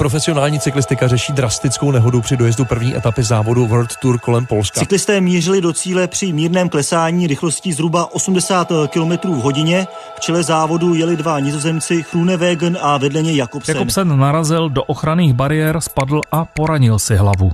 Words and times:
Profesionální 0.00 0.60
cyklistika 0.60 1.08
řeší 1.08 1.32
drastickou 1.32 1.90
nehodu 1.90 2.20
při 2.20 2.36
dojezdu 2.36 2.64
první 2.64 2.96
etapy 2.96 3.22
závodu 3.22 3.66
World 3.66 3.96
Tour 3.96 4.18
kolem 4.18 4.46
Polska. 4.46 4.80
Cyklisté 4.80 5.20
mířili 5.20 5.60
do 5.60 5.72
cíle 5.72 6.08
při 6.08 6.32
mírném 6.32 6.68
klesání 6.68 7.26
rychlostí 7.26 7.72
zhruba 7.72 8.14
80 8.14 8.72
km 8.90 9.10
v 9.10 9.42
hodině. 9.42 9.86
V 10.16 10.20
čele 10.20 10.42
závodu 10.42 10.94
jeli 10.94 11.16
dva 11.16 11.40
nizozemci 11.40 12.04
Groenewegen 12.12 12.78
a 12.82 12.98
vedle 12.98 13.22
něj 13.22 13.36
Jakobsen. 13.36 13.76
Jakobsen 13.76 14.18
narazil 14.18 14.68
do 14.68 14.84
ochranných 14.84 15.34
bariér, 15.34 15.80
spadl 15.80 16.20
a 16.32 16.44
poranil 16.44 16.98
si 16.98 17.16
hlavu. 17.16 17.50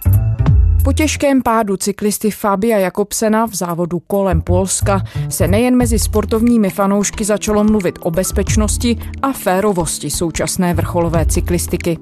Po 0.87 0.93
těžkém 0.93 1.43
pádu 1.43 1.77
cyklisty 1.77 2.31
Fabia 2.31 2.79
Jakobsena 2.79 3.47
v 3.47 3.55
závodu 3.55 3.99
kolem 3.99 4.41
Polska 4.41 5.05
se 5.29 5.49
nejen 5.49 5.77
mezi 5.77 5.99
sportovními 5.99 6.71
fanoušky 6.71 7.25
začalo 7.25 7.65
mluvit 7.65 7.99
o 8.03 8.11
bezpečnosti 8.11 8.99
a 9.23 9.33
férovosti 9.33 10.11
současné 10.11 10.75
vrcholové 10.75 11.27
cyklistiky. 11.27 11.99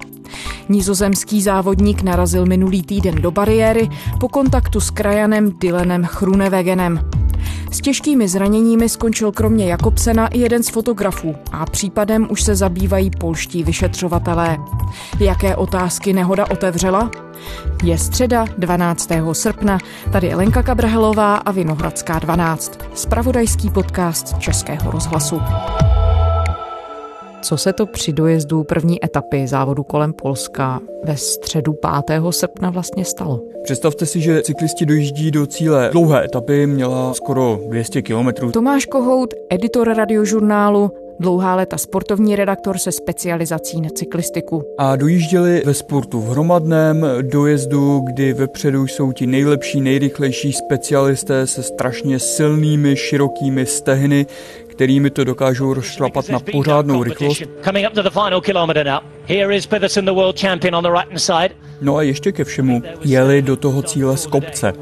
Nizozemský 0.69 1.41
závodník 1.41 2.01
narazil 2.01 2.45
minulý 2.45 2.83
týden 2.83 3.21
do 3.21 3.31
bariéry 3.31 3.89
po 4.19 4.29
kontaktu 4.29 4.79
s 4.79 4.89
krajanem 4.89 5.51
Dylanem 5.59 6.03
Chrunewegenem. 6.03 6.99
S 7.71 7.81
těžkými 7.81 8.27
zraněními 8.27 8.89
skončil 8.89 9.31
kromě 9.31 9.67
Jakobsena 9.67 10.27
i 10.27 10.39
jeden 10.39 10.63
z 10.63 10.69
fotografů 10.69 11.35
a 11.51 11.65
případem 11.65 12.27
už 12.29 12.43
se 12.43 12.55
zabývají 12.55 13.11
polští 13.19 13.63
vyšetřovatelé. 13.63 14.57
Jaké 15.19 15.55
otázky 15.55 16.13
nehoda 16.13 16.45
otevřela? 16.51 17.11
Je 17.83 17.97
středa 17.97 18.45
12. 18.57 19.09
srpna, 19.33 19.77
tady 20.11 20.27
je 20.27 20.35
Lenka 20.35 20.63
Kabrhelová 20.63 21.35
a 21.35 21.51
Vinohradská 21.51 22.19
12, 22.19 22.79
spravodajský 22.93 23.69
podcast 23.69 24.39
Českého 24.39 24.91
rozhlasu. 24.91 25.41
Co 27.41 27.57
se 27.57 27.73
to 27.73 27.85
při 27.85 28.13
dojezdu 28.13 28.63
první 28.63 29.05
etapy 29.05 29.47
závodu 29.47 29.83
kolem 29.83 30.13
Polska 30.13 30.79
ve 31.03 31.17
středu 31.17 31.73
5. 32.07 32.21
srpna 32.29 32.69
vlastně 32.69 33.05
stalo? 33.05 33.41
Představte 33.63 34.05
si, 34.05 34.21
že 34.21 34.41
cyklisti 34.41 34.85
dojíždí 34.85 35.31
do 35.31 35.45
cíle 35.45 35.89
dlouhé 35.91 36.25
etapy, 36.25 36.67
měla 36.67 37.13
skoro 37.13 37.59
200 37.67 38.01
kilometrů. 38.01 38.51
Tomáš 38.51 38.85
Kohout, 38.85 39.33
editor 39.49 39.93
radiožurnálu, 39.93 40.91
Dlouhá 41.19 41.55
léta 41.55 41.77
sportovní 41.77 42.35
redaktor 42.35 42.77
se 42.77 42.91
specializací 42.91 43.81
na 43.81 43.89
cyklistiku. 43.89 44.63
A 44.77 44.95
dojížděli 44.95 45.63
ve 45.65 45.73
sportu 45.73 46.21
v 46.21 46.29
hromadném 46.29 47.05
dojezdu, 47.21 47.99
kdy 47.99 48.33
vepředu 48.33 48.87
jsou 48.87 49.11
ti 49.11 49.27
nejlepší, 49.27 49.81
nejrychlejší 49.81 50.53
specialisté 50.53 51.47
se 51.47 51.63
strašně 51.63 52.19
silnými, 52.19 52.95
širokými 52.95 53.65
stehny, 53.65 54.25
kterými 54.75 55.09
to 55.09 55.23
dokážou 55.23 55.73
rozšlapat 55.73 56.29
na 56.29 56.39
pořádnou 56.39 57.03
rychlost. 57.03 57.41
No 61.81 61.95
a 61.95 62.01
ještě 62.01 62.31
ke 62.31 62.43
všemu 62.43 62.83
jeli 63.05 63.41
do 63.41 63.55
toho 63.55 63.81
cíle 63.81 64.17
z 64.17 64.27
kopce 64.27 64.73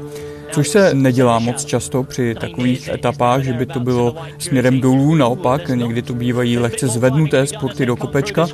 což 0.54 0.68
se 0.68 0.94
nedělá 0.94 1.38
moc 1.38 1.64
často 1.64 2.02
při 2.02 2.34
takových 2.40 2.88
etapách, 2.88 3.42
že 3.42 3.52
by 3.52 3.66
to 3.66 3.80
bylo 3.80 4.16
směrem 4.38 4.80
dolů, 4.80 5.14
naopak 5.14 5.68
někdy 5.68 6.02
to 6.02 6.14
bývají 6.14 6.58
lehce 6.58 6.88
zvednuté 6.88 7.46
sporty 7.46 7.86
do 7.86 7.96
kopečka. 7.96 8.46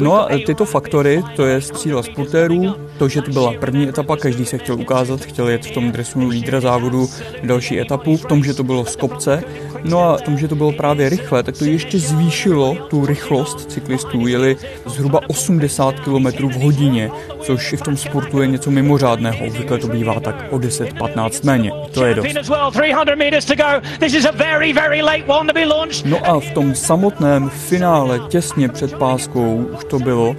No 0.00 0.20
a 0.20 0.28
tyto 0.46 0.64
faktory, 0.64 1.22
to 1.36 1.46
je 1.46 1.60
cíla 1.62 2.02
sportérů, 2.02 2.74
to, 2.98 3.08
že 3.08 3.22
to 3.22 3.30
byla 3.30 3.52
první 3.60 3.88
etapa, 3.88 4.16
každý 4.16 4.44
se 4.44 4.58
chtěl 4.58 4.80
ukázat, 4.80 5.20
chtěl 5.20 5.48
jet 5.48 5.66
v 5.66 5.70
tom 5.70 5.92
dresu 5.92 6.28
lídra 6.28 6.60
závodu 6.60 7.08
další 7.42 7.80
etapu, 7.80 8.16
v 8.16 8.24
tom, 8.24 8.44
že 8.44 8.54
to 8.54 8.64
bylo 8.64 8.84
z 8.84 8.96
kopce, 8.96 9.42
no 9.84 10.02
a 10.02 10.16
v 10.16 10.22
tom, 10.22 10.38
že 10.38 10.48
to 10.48 10.54
bylo 10.54 10.72
právě 10.72 11.08
rychle, 11.08 11.42
tak 11.42 11.58
to 11.58 11.64
ještě 11.64 11.98
zvýšilo 11.98 12.76
tu 12.90 13.06
rychlost 13.06 13.70
cyklistů, 13.70 14.26
jeli 14.26 14.56
zhruba 14.86 15.20
80 15.28 16.00
km 16.00 16.48
v 16.48 16.62
hodině, 16.62 17.10
což 17.46 17.72
i 17.72 17.76
v 17.76 17.82
tom 17.82 17.96
sportu 17.96 18.40
je 18.40 18.46
něco 18.46 18.70
mimořádného. 18.70 19.46
Obvykle 19.46 19.78
to 19.78 19.88
bývá 19.88 20.20
tak 20.20 20.46
o 20.50 20.58
10-15 20.58 21.44
méně. 21.46 21.72
To 21.90 22.04
je 22.04 22.14
dost. 22.14 22.24
No 26.04 26.18
a 26.26 26.40
v 26.40 26.50
tom 26.50 26.74
samotném 26.74 27.50
finále, 27.50 28.20
těsně 28.28 28.68
před 28.68 28.94
páskou, 28.98 29.56
už 29.78 29.84
to 29.84 29.98
bylo, 29.98 30.36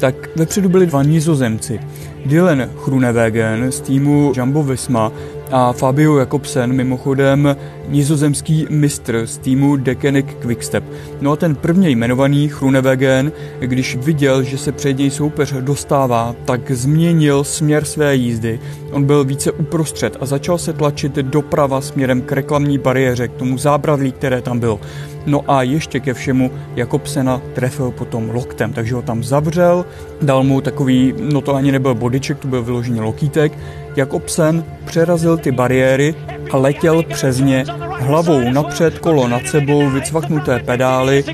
tak 0.00 0.36
vepředu 0.36 0.68
byli 0.68 0.86
dva 0.86 1.02
nizozemci. 1.02 1.80
Dylan 2.26 2.70
Groenewegen 2.84 3.72
z 3.72 3.80
týmu 3.80 4.32
Jumbo 4.36 4.62
Visma 4.62 5.12
a 5.50 5.72
Fabio 5.72 6.18
Jakobsen, 6.18 6.72
mimochodem 6.72 7.56
nizozemský 7.88 8.66
mistr 8.70 9.26
z 9.26 9.38
týmu 9.38 9.76
Decenic 9.76 10.26
Quickstep. 10.40 10.84
No 11.20 11.32
a 11.32 11.36
ten 11.36 11.54
prvně 11.54 11.90
jmenovaný 11.90 12.48
Groenewegen, 12.48 13.32
když 13.60 13.96
viděl, 13.96 14.42
že 14.42 14.58
se 14.58 14.72
před 14.72 14.98
něj 14.98 15.10
soupeř 15.10 15.52
dostává, 15.52 16.34
tak 16.44 16.70
změnil 16.70 17.44
směr 17.44 17.84
své 17.84 18.16
jízdy. 18.16 18.60
On 18.92 19.04
byl 19.04 19.24
více 19.24 19.52
uprostřed 19.52 20.16
a 20.20 20.26
začal 20.26 20.58
se 20.58 20.72
tlačit 20.72 21.12
doprava 21.12 21.80
směrem 21.80 22.22
k 22.22 22.32
reklamní 22.32 22.78
bariéře, 22.78 23.28
k 23.28 23.34
tomu 23.34 23.58
zábradlí, 23.58 24.12
které 24.12 24.42
tam 24.42 24.58
bylo. 24.58 24.80
No 25.26 25.44
a 25.48 25.62
ještě 25.62 26.00
ke 26.00 26.14
všemu 26.14 26.50
Jakobsena 26.76 27.40
trefil 27.54 27.90
potom 27.90 28.30
loktem, 28.30 28.72
takže 28.72 28.94
ho 28.94 29.02
tam 29.02 29.24
zavřel, 29.24 29.86
dal 30.22 30.42
mu 30.42 30.60
takový, 30.60 31.14
no 31.20 31.40
to 31.40 31.54
ani 31.54 31.72
nebyl 31.72 31.94
bodyček, 31.94 32.38
to 32.38 32.48
byl 32.48 32.62
vyložený 32.62 33.00
lokítek. 33.00 33.52
Jakobsen 33.96 34.64
přerazil 34.84 35.36
ty 35.36 35.52
bariéry 35.52 36.14
a 36.50 36.56
letěl 36.56 37.02
přes 37.02 37.38
ně 37.38 37.64
hlavou 37.98 38.50
napřed, 38.50 38.98
kolo 38.98 39.28
nad 39.28 39.46
sebou, 39.46 39.90
vycvaknuté 39.90 40.58
pedály. 40.58 41.24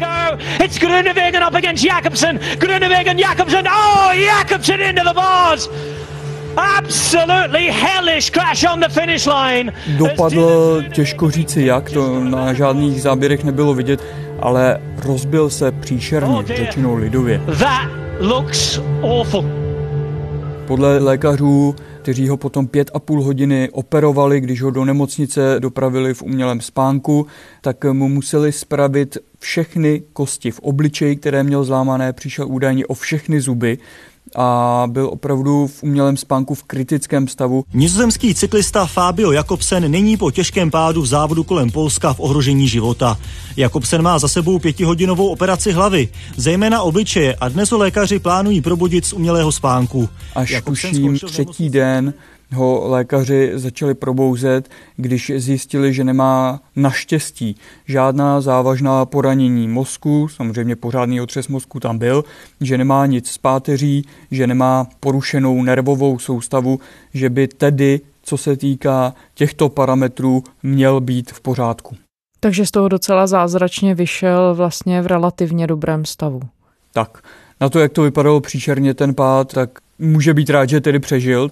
It's 0.64 0.78
Grunewagen 0.78 1.44
up 1.48 1.54
against 1.54 1.84
Jakobsen. 1.84 2.40
Grunewagen, 2.58 3.18
Jakobsen. 3.18 3.68
Oh, 3.68 4.12
Jakobsen 4.12 4.80
into 4.80 5.02
the 5.02 5.14
bars. 5.14 5.70
Dopadl, 9.98 10.82
těžko 10.92 11.30
říci 11.30 11.62
jak, 11.62 11.90
to 11.90 12.20
na 12.20 12.52
žádných 12.52 13.02
záběrech 13.02 13.44
nebylo 13.44 13.74
vidět, 13.74 14.00
ale 14.40 14.80
rozbil 14.96 15.50
se 15.50 15.72
příšerně, 15.72 16.36
oh 16.36 16.44
řečenou 16.44 16.94
lidově. 16.94 17.40
That 17.58 17.88
looks 18.20 18.80
awful. 19.02 19.44
Podle 20.66 20.98
lékařů 20.98 21.74
kteří 22.02 22.28
ho 22.28 22.36
potom 22.36 22.66
pět 22.66 22.90
a 22.94 22.98
půl 22.98 23.22
hodiny 23.22 23.68
operovali, 23.72 24.40
když 24.40 24.62
ho 24.62 24.70
do 24.70 24.84
nemocnice 24.84 25.56
dopravili 25.58 26.14
v 26.14 26.22
umělém 26.22 26.60
spánku, 26.60 27.26
tak 27.60 27.84
mu 27.84 28.08
museli 28.08 28.52
spravit 28.52 29.18
všechny 29.38 30.02
kosti 30.12 30.50
v 30.50 30.60
obličeji, 30.60 31.16
které 31.16 31.42
měl 31.42 31.64
zlámané, 31.64 32.12
přišel 32.12 32.48
údajně 32.48 32.86
o 32.86 32.94
všechny 32.94 33.40
zuby 33.40 33.78
a 34.36 34.82
byl 34.86 35.08
opravdu 35.12 35.66
v 35.66 35.82
umělém 35.82 36.16
spánku 36.16 36.54
v 36.54 36.62
kritickém 36.62 37.28
stavu. 37.28 37.64
Nizozemský 37.74 38.34
cyklista 38.34 38.86
Fabio 38.86 39.32
Jakobsen 39.32 39.90
není 39.90 40.16
po 40.16 40.30
těžkém 40.30 40.70
pádu 40.70 41.02
v 41.02 41.06
závodu 41.06 41.44
kolem 41.44 41.70
Polska 41.70 42.12
v 42.12 42.20
ohrožení 42.20 42.68
života. 42.68 43.18
Jakobsen 43.56 44.02
má 44.02 44.18
za 44.18 44.28
sebou 44.28 44.58
pětihodinovou 44.58 45.28
operaci 45.28 45.72
hlavy, 45.72 46.08
zejména 46.36 46.82
obličeje 46.82 47.34
a 47.34 47.48
dnes 47.48 47.70
ho 47.70 47.78
lékaři 47.78 48.18
plánují 48.18 48.60
probudit 48.60 49.06
z 49.06 49.12
umělého 49.12 49.52
spánku. 49.52 50.08
Až 50.34 50.50
Jakobsen 50.50 50.90
tuším 50.90 51.18
třetí 51.18 51.70
den 51.70 52.14
ho 52.52 52.82
lékaři 52.88 53.52
začali 53.54 53.94
probouzet, 53.94 54.68
když 54.96 55.32
zjistili, 55.36 55.92
že 55.92 56.04
nemá 56.04 56.60
naštěstí 56.76 57.56
žádná 57.86 58.40
závažná 58.40 59.04
poranění 59.04 59.68
mozku, 59.68 60.28
samozřejmě 60.28 60.76
pořádný 60.76 61.20
otřes 61.20 61.48
mozku 61.48 61.80
tam 61.80 61.98
byl, 61.98 62.24
že 62.60 62.78
nemá 62.78 63.06
nic 63.06 63.30
z 63.30 63.38
páteří, 63.38 64.06
že 64.30 64.46
nemá 64.46 64.86
porušenou 65.00 65.62
nervovou 65.62 66.18
soustavu, 66.18 66.80
že 67.14 67.30
by 67.30 67.48
tedy, 67.48 68.00
co 68.22 68.36
se 68.36 68.56
týká 68.56 69.14
těchto 69.34 69.68
parametrů, 69.68 70.44
měl 70.62 71.00
být 71.00 71.32
v 71.32 71.40
pořádku. 71.40 71.96
Takže 72.40 72.66
z 72.66 72.70
toho 72.70 72.88
docela 72.88 73.26
zázračně 73.26 73.94
vyšel 73.94 74.54
vlastně 74.54 75.02
v 75.02 75.06
relativně 75.06 75.66
dobrém 75.66 76.04
stavu. 76.04 76.40
Tak, 76.92 77.22
na 77.60 77.68
to, 77.68 77.80
jak 77.80 77.92
to 77.92 78.02
vypadalo 78.02 78.40
příšerně 78.40 78.94
ten 78.94 79.14
pád, 79.14 79.52
tak 79.52 79.70
může 79.98 80.34
být 80.34 80.50
rád, 80.50 80.68
že 80.68 80.80
tedy 80.80 80.98
přežil 80.98 81.50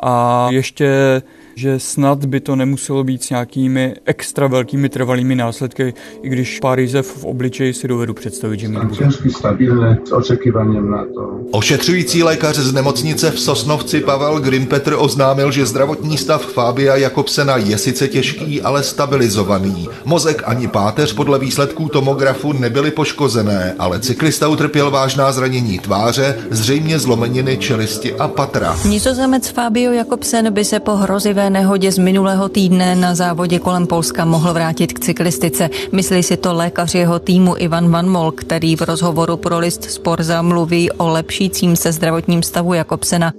a 0.00 0.48
ještě 0.50 1.22
že 1.58 1.78
snad 1.78 2.24
by 2.24 2.40
to 2.40 2.56
nemuselo 2.56 3.04
být 3.04 3.22
s 3.22 3.30
nějakými 3.30 3.94
extra 4.04 4.46
velkými 4.46 4.88
trvalými 4.88 5.34
následky, 5.34 5.94
i 6.22 6.28
když 6.28 6.60
pár 6.60 6.80
jizev 6.80 7.06
v 7.06 7.24
obličeji 7.24 7.74
si 7.74 7.88
dovedu 7.88 8.14
představit, 8.14 8.60
že 8.60 8.68
mi 8.68 8.78
bude. 8.86 9.30
stabilné, 9.30 9.98
s 10.04 10.12
očekiváním 10.12 10.90
na 10.90 11.04
to. 11.14 11.40
Ošetřující 11.50 12.22
lékař 12.22 12.56
z 12.56 12.72
nemocnice 12.72 13.30
v 13.30 13.40
Sosnovci 13.40 14.00
Pavel 14.00 14.40
Grimpetr 14.40 14.94
oznámil, 14.98 15.52
že 15.52 15.66
zdravotní 15.66 16.18
stav 16.18 16.52
Fábia 16.52 16.96
Jakobsena 16.96 17.56
je 17.56 17.78
sice 17.78 18.08
těžký, 18.08 18.62
ale 18.62 18.82
stabilizovaný. 18.82 19.88
Mozek 20.04 20.42
ani 20.46 20.68
páteř 20.68 21.12
podle 21.12 21.38
výsledků 21.38 21.88
tomografu 21.88 22.52
nebyly 22.52 22.90
poškozené, 22.90 23.74
ale 23.78 24.00
cyklista 24.00 24.48
utrpěl 24.48 24.90
vážná 24.90 25.32
zranění 25.32 25.78
tváře, 25.78 26.38
zřejmě 26.50 26.98
zlomeniny 26.98 27.56
čelisti 27.56 28.14
a 28.14 28.28
patra. 28.28 28.76
Nizozemec 28.84 29.48
Fabio 29.48 29.87
Fabio 29.88 29.98
Jakobsen 29.98 30.52
by 30.52 30.64
se 30.64 30.80
po 30.80 30.96
hrozivé 30.96 31.50
nehodě 31.50 31.92
z 31.92 31.98
minulého 31.98 32.48
týdne 32.48 32.94
na 32.94 33.14
závodě 33.14 33.58
kolem 33.58 33.86
Polska 33.86 34.24
mohl 34.24 34.52
vrátit 34.52 34.92
k 34.92 35.00
cyklistice. 35.00 35.70
Myslí 35.92 36.22
si 36.22 36.36
to 36.36 36.54
lékař 36.54 36.94
jeho 36.94 37.18
týmu 37.18 37.54
Ivan 37.58 37.90
Van 37.90 38.08
Mol, 38.08 38.32
který 38.32 38.76
v 38.76 38.82
rozhovoru 38.82 39.36
pro 39.36 39.58
list 39.58 39.84
Sporza 39.84 40.42
mluví 40.42 40.90
o 40.90 41.08
lepšícím 41.08 41.76
se 41.76 41.92
zdravotním 41.92 42.42
stavu 42.42 42.74
Jakobsena. 42.74 43.32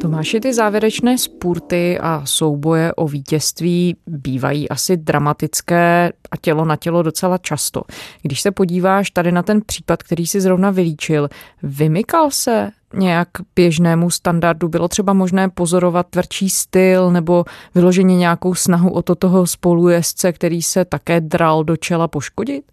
Tomáši, 0.00 0.40
ty 0.40 0.54
závěrečné 0.54 1.18
spurty 1.18 1.98
a 1.98 2.22
souboje 2.24 2.94
o 2.94 3.08
vítězství 3.08 3.96
bývají 4.06 4.68
asi 4.68 4.96
dramatické 4.96 6.12
a 6.30 6.36
tělo 6.36 6.64
na 6.64 6.76
tělo 6.76 7.02
docela 7.02 7.38
často. 7.38 7.82
Když 8.22 8.40
se 8.40 8.50
podíváš 8.50 9.10
tady 9.10 9.32
na 9.32 9.42
ten 9.42 9.60
případ, 9.66 10.02
který 10.02 10.26
si 10.26 10.40
zrovna 10.40 10.70
vylíčil, 10.70 11.28
vymykal 11.62 12.30
se 12.30 12.70
nějak 12.94 13.28
běžnému 13.56 14.10
standardu? 14.10 14.68
Bylo 14.68 14.88
třeba 14.88 15.12
možné 15.12 15.48
pozorovat 15.48 16.06
tvrdší 16.10 16.50
styl 16.50 17.10
nebo 17.10 17.44
vyloženě 17.74 18.16
nějakou 18.16 18.54
snahu 18.54 18.90
o 18.90 19.02
to 19.02 19.14
toho 19.14 19.46
spolujezdce, 19.46 20.32
který 20.32 20.62
se 20.62 20.84
také 20.84 21.20
dral 21.20 21.64
do 21.64 21.76
čela 21.76 22.08
poškodit? 22.08 22.64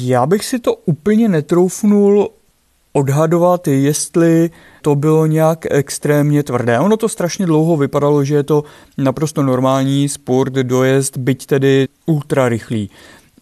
Já 0.00 0.26
bych 0.26 0.44
si 0.44 0.58
to 0.58 0.74
úplně 0.74 1.28
netroufnul 1.28 2.28
odhadovat, 2.96 3.68
jestli 3.68 4.50
to 4.82 4.94
bylo 4.94 5.26
nějak 5.26 5.66
extrémně 5.70 6.42
tvrdé. 6.42 6.78
Ono 6.78 6.96
to 6.96 7.08
strašně 7.08 7.46
dlouho 7.46 7.76
vypadalo, 7.76 8.24
že 8.24 8.34
je 8.34 8.42
to 8.42 8.64
naprosto 8.98 9.42
normální 9.42 10.08
sport, 10.08 10.52
dojezd, 10.52 11.18
byť 11.18 11.46
tedy 11.46 11.88
ultra 12.06 12.48
rychlý. 12.48 12.90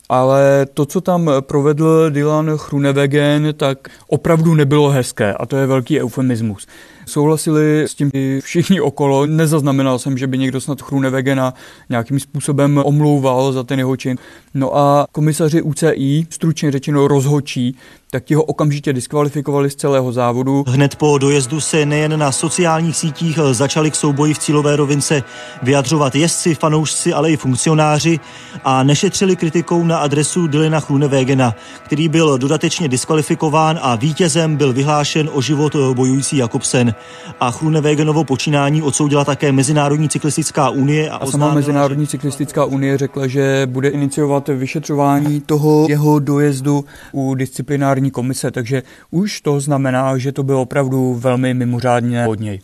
Ale 0.08 0.66
to, 0.74 0.86
co 0.86 1.00
tam 1.00 1.30
provedl 1.40 2.10
Dylan 2.10 2.50
Chrunewegen, 2.56 3.54
tak 3.56 3.88
opravdu 4.06 4.54
nebylo 4.54 4.90
hezké 4.90 5.34
a 5.34 5.46
to 5.46 5.56
je 5.56 5.66
velký 5.66 6.00
eufemismus. 6.00 6.66
Souhlasili 7.06 7.82
s 7.82 7.94
tím 7.94 8.10
i 8.14 8.40
všichni 8.44 8.80
okolo. 8.80 9.26
Nezaznamenal 9.26 9.98
jsem, 9.98 10.18
že 10.18 10.26
by 10.26 10.38
někdo 10.38 10.60
snad 10.60 10.82
Chrunewegena 10.82 11.54
nějakým 11.90 12.20
způsobem 12.20 12.82
omlouval 12.84 13.52
za 13.52 13.62
ten 13.62 13.78
jeho 13.78 13.96
čin. 13.96 14.18
No 14.54 14.76
a 14.76 15.06
komisaři 15.12 15.62
UCI, 15.62 16.26
stručně 16.30 16.70
řečeno 16.70 17.08
rozhočí, 17.08 17.76
tak 18.10 18.24
ti 18.24 18.34
ho 18.34 18.42
okamžitě 18.42 18.92
diskvalifikovali 18.92 19.70
z 19.70 19.74
celého 19.74 20.12
závodu. 20.12 20.64
Hned 20.68 20.96
po 20.96 21.18
dojezdu 21.18 21.60
se 21.60 21.86
nejen 21.86 22.18
na 22.18 22.32
sociálních 22.32 22.96
sítích 22.96 23.38
začali 23.52 23.90
k 23.90 23.94
souboji 23.94 24.34
v 24.34 24.38
cílové 24.38 24.76
rovince 24.76 25.22
vyjadřovat 25.62 26.14
jezdci, 26.14 26.54
fanoušci, 26.54 27.12
ale 27.12 27.30
i 27.30 27.36
funkcionáři 27.36 28.20
a 28.64 28.82
nešetřili 28.82 29.36
kritikou 29.36 29.84
na 29.84 29.98
adresu 29.98 30.46
Dylena 30.46 30.80
Chrunewegena, 30.80 31.54
který 31.84 32.08
byl 32.08 32.38
dodatečně 32.38 32.88
diskvalifikován 32.88 33.78
a 33.82 33.96
vítězem 33.96 34.56
byl 34.56 34.72
vyhlášen 34.72 35.30
o 35.32 35.42
život 35.42 35.76
bojující 35.76 36.36
Jakobsen. 36.36 36.91
A 37.40 37.50
Chrunewegenovo 37.50 38.24
počínání 38.24 38.82
odsoudila 38.82 39.24
také 39.24 39.52
Mezinárodní 39.52 40.08
cyklistická 40.08 40.70
unie. 40.70 41.10
A, 41.10 41.16
a 41.16 41.26
sama 41.26 41.54
Mezinárodní 41.54 42.06
cyklistická 42.06 42.64
unie 42.64 42.98
řekla, 42.98 43.26
že 43.26 43.66
bude 43.70 43.88
iniciovat 43.88 44.48
vyšetřování 44.48 45.40
toho 45.40 45.86
jeho 45.88 46.18
dojezdu 46.18 46.84
u 47.12 47.34
disciplinární 47.34 47.72
disciplinární 47.72 48.10
komise, 48.10 48.50
takže 48.50 48.82
už 49.10 49.40
to 49.40 49.60
znamená, 49.60 50.18
že 50.18 50.32
to 50.32 50.42
bylo 50.42 50.62
opravdu 50.62 51.14
velmi 51.14 51.54
mimořádně 51.54 52.26
od 52.26 52.40
něj. 52.40 52.60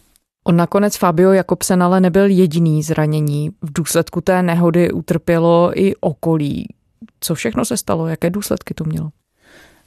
On 0.47 0.57
nakonec 0.57 0.97
Fabio 0.97 1.33
Jakobsen 1.33 1.83
ale 1.83 2.01
nebyl 2.01 2.27
jediný 2.27 2.83
zranění. 2.83 3.51
V 3.63 3.73
důsledku 3.73 4.21
té 4.21 4.43
nehody 4.43 4.93
utrpělo 4.93 5.73
i 5.75 5.95
okolí. 6.01 6.67
Co 7.21 7.35
všechno 7.35 7.65
se 7.65 7.77
stalo? 7.77 8.07
Jaké 8.07 8.31
důsledky 8.31 8.75
to 8.75 8.85
mělo? 8.85 9.11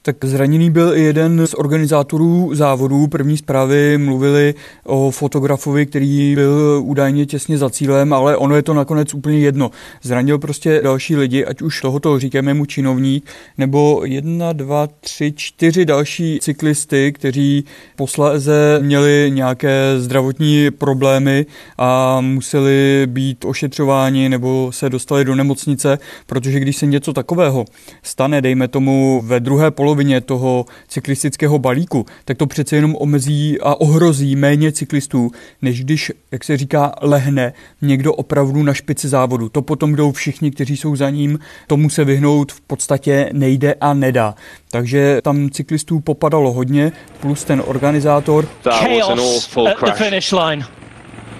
Tak 0.03 0.25
zraněný 0.25 0.71
byl 0.71 0.95
i 0.95 1.01
jeden 1.01 1.47
z 1.47 1.53
organizátorů 1.53 2.55
závodů. 2.55 3.07
První 3.07 3.37
zprávy 3.37 3.97
mluvili 3.97 4.53
o 4.83 5.11
fotografovi, 5.11 5.85
který 5.85 6.35
byl 6.35 6.81
údajně 6.83 7.25
těsně 7.25 7.57
za 7.57 7.69
cílem, 7.69 8.13
ale 8.13 8.37
ono 8.37 8.55
je 8.55 8.61
to 8.61 8.73
nakonec 8.73 9.13
úplně 9.13 9.39
jedno. 9.39 9.71
Zranil 10.01 10.39
prostě 10.39 10.81
další 10.83 11.15
lidi, 11.15 11.45
ať 11.45 11.61
už 11.61 11.81
tohoto 11.81 12.19
říkáme 12.19 12.53
mu 12.53 12.65
činovník, 12.65 13.25
nebo 13.57 14.01
jedna, 14.05 14.53
dva, 14.53 14.87
tři, 14.99 15.33
čtyři 15.35 15.85
další 15.85 16.39
cyklisty, 16.41 17.11
kteří 17.11 17.63
posléze 17.95 18.79
měli 18.81 19.31
nějaké 19.33 19.95
zdravotní 19.97 20.71
problémy 20.71 21.45
a 21.77 22.21
museli 22.21 23.03
být 23.05 23.45
ošetřováni 23.45 24.29
nebo 24.29 24.71
se 24.71 24.89
dostali 24.89 25.25
do 25.25 25.35
nemocnice, 25.35 25.99
protože 26.25 26.59
když 26.59 26.77
se 26.77 26.85
něco 26.85 27.13
takového 27.13 27.65
stane, 28.03 28.41
dejme 28.41 28.67
tomu 28.67 29.21
ve 29.25 29.39
druhé 29.39 29.71
polovině 29.71 29.90
polovině 29.91 30.21
toho 30.21 30.65
cyklistického 30.87 31.59
balíku, 31.59 32.05
tak 32.25 32.37
to 32.37 32.47
přece 32.47 32.75
jenom 32.75 32.95
omezí 32.95 33.59
a 33.59 33.75
ohrozí 33.75 34.35
méně 34.35 34.71
cyklistů, 34.71 35.31
než 35.61 35.83
když, 35.83 36.11
jak 36.31 36.43
se 36.43 36.57
říká, 36.57 36.91
lehne 37.01 37.53
někdo 37.81 38.13
opravdu 38.13 38.63
na 38.63 38.73
špici 38.73 39.07
závodu. 39.07 39.49
To 39.49 39.61
potom 39.61 39.95
jdou 39.95 40.11
všichni, 40.11 40.51
kteří 40.51 40.77
jsou 40.77 40.95
za 40.95 41.09
ním, 41.09 41.39
tomu 41.67 41.89
se 41.89 42.05
vyhnout 42.05 42.51
v 42.51 42.61
podstatě 42.61 43.29
nejde 43.33 43.73
a 43.81 43.93
nedá. 43.93 44.35
Takže 44.71 45.19
tam 45.23 45.49
cyklistů 45.49 45.99
popadalo 45.99 46.53
hodně, 46.53 46.91
plus 47.19 47.43
ten 47.43 47.63
organizátor. 47.65 48.47
Chaos 48.63 49.57
at 49.57 49.79
the 49.85 50.03
finish 50.03 50.31
line. 50.31 50.65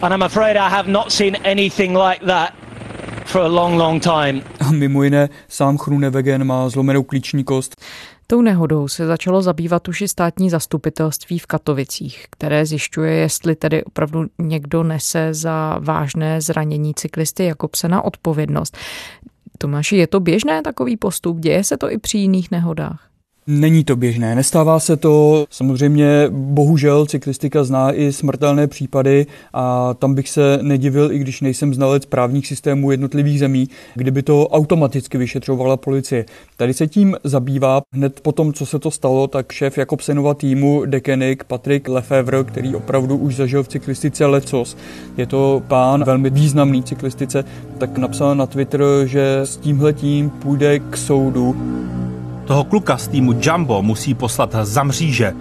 And 0.02 0.14
I'm 0.14 0.24
afraid 0.24 0.58
I 0.58 0.70
have 0.70 0.92
not 0.92 1.12
seen 1.12 1.38
anything 1.44 1.98
like 1.98 2.26
that 2.26 2.54
for 3.26 3.42
a 3.42 3.48
long, 3.48 3.78
long 3.78 4.04
time. 4.04 4.42
A 4.60 4.72
mimo 4.72 5.04
jiné 5.04 5.30
sám 5.48 5.78
Chrunewegen 5.78 6.44
má 6.44 6.70
zlomenou 6.70 7.04
klíční 7.04 7.44
kost. 7.44 7.76
Tou 8.32 8.42
nehodou 8.42 8.88
se 8.88 9.08
začalo 9.08 9.42
zabývat 9.42 9.88
už 9.88 10.02
i 10.02 10.08
státní 10.08 10.50
zastupitelství 10.50 11.40
v 11.40 11.46
Katovicích, 11.46 12.26
které 12.30 12.66
zjišťuje, 12.66 13.14
jestli 13.14 13.56
tedy 13.56 13.84
opravdu 13.84 14.26
někdo 14.40 14.84
nese 14.84 15.34
za 15.34 15.78
vážné 15.80 16.42
zranění 16.42 16.94
cyklisty 16.94 17.46
Jakobsena 17.46 18.02
odpovědnost. 18.02 18.78
Tomáši, 19.58 19.98
je 19.98 20.08
to 20.08 20.20
běžné 20.20 20.62
takový 20.62 20.98
postup? 20.98 21.40
Děje 21.40 21.64
se 21.64 21.78
to 21.78 21.92
i 21.92 21.98
při 21.98 22.18
jiných 22.18 22.52
nehodách? 22.52 23.11
Není 23.48 23.84
to 23.84 23.96
běžné, 23.96 24.36
nestává 24.36 24.80
se 24.80 24.98
to. 24.98 25.46
Samozřejmě 25.50 26.26
bohužel 26.30 27.06
cyklistika 27.06 27.64
zná 27.64 27.94
i 27.94 28.12
smrtelné 28.12 28.68
případy 28.68 29.26
a 29.54 29.94
tam 29.94 30.14
bych 30.14 30.30
se 30.30 30.60
nedivil, 30.62 31.12
i 31.12 31.20
když 31.20 31.42
nejsem 31.42 31.74
znalec 31.74 32.06
právních 32.06 32.48
systémů 32.48 32.92
jednotlivých 32.92 33.40
zemí, 33.40 33.70
kdyby 33.96 34.24
to 34.24 34.48
automaticky 34.48 35.18
vyšetřovala 35.18 35.78
policie. 35.78 36.26
Tady 36.58 36.74
se 36.74 36.88
tím 36.88 37.16
zabývá 37.24 37.82
hned 37.94 38.20
po 38.20 38.32
tom, 38.32 38.54
co 38.54 38.66
se 38.66 38.80
to 38.80 38.92
stalo, 38.92 39.28
tak 39.28 39.52
šéf 39.52 39.78
Jakobsenova 39.78 40.34
týmu 40.34 40.86
Dekenik 40.86 41.44
Patrik 41.44 41.88
Lefevre, 41.88 42.44
který 42.44 42.76
opravdu 42.76 43.18
už 43.18 43.36
zažil 43.36 43.64
v 43.64 43.68
cyklistice 43.68 44.26
lecos. 44.26 44.78
Je 45.18 45.26
to 45.26 45.64
pán 45.68 46.04
velmi 46.04 46.30
významný 46.30 46.84
cyklistice, 46.84 47.44
tak 47.78 47.98
napsal 47.98 48.36
na 48.36 48.46
Twitter, 48.46 48.84
že 49.06 49.40
s 49.40 49.58
tímhletím 49.58 50.30
půjde 50.30 50.80
k 50.80 50.98
soudu. 50.98 51.56
Toho 52.52 52.64
kluka 52.64 52.98
z 52.98 53.08
týmu 53.08 53.34
Jumbo 53.42 53.82
musí 53.82 54.14
poslat 54.14 54.56
za 54.62 54.84
mříže. 54.84 55.34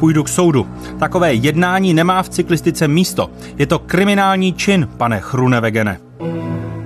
Půjdu 0.00 0.22
k 0.24 0.28
soudu. 0.28 0.66
Takové 0.98 1.34
jednání 1.34 1.94
nemá 1.94 2.22
v 2.22 2.28
cyklistice 2.28 2.88
místo. 2.88 3.30
Je 3.58 3.66
to 3.66 3.78
kriminální 3.78 4.52
čin, 4.52 4.88
pane 4.96 5.20
Chrunevegene. 5.20 6.00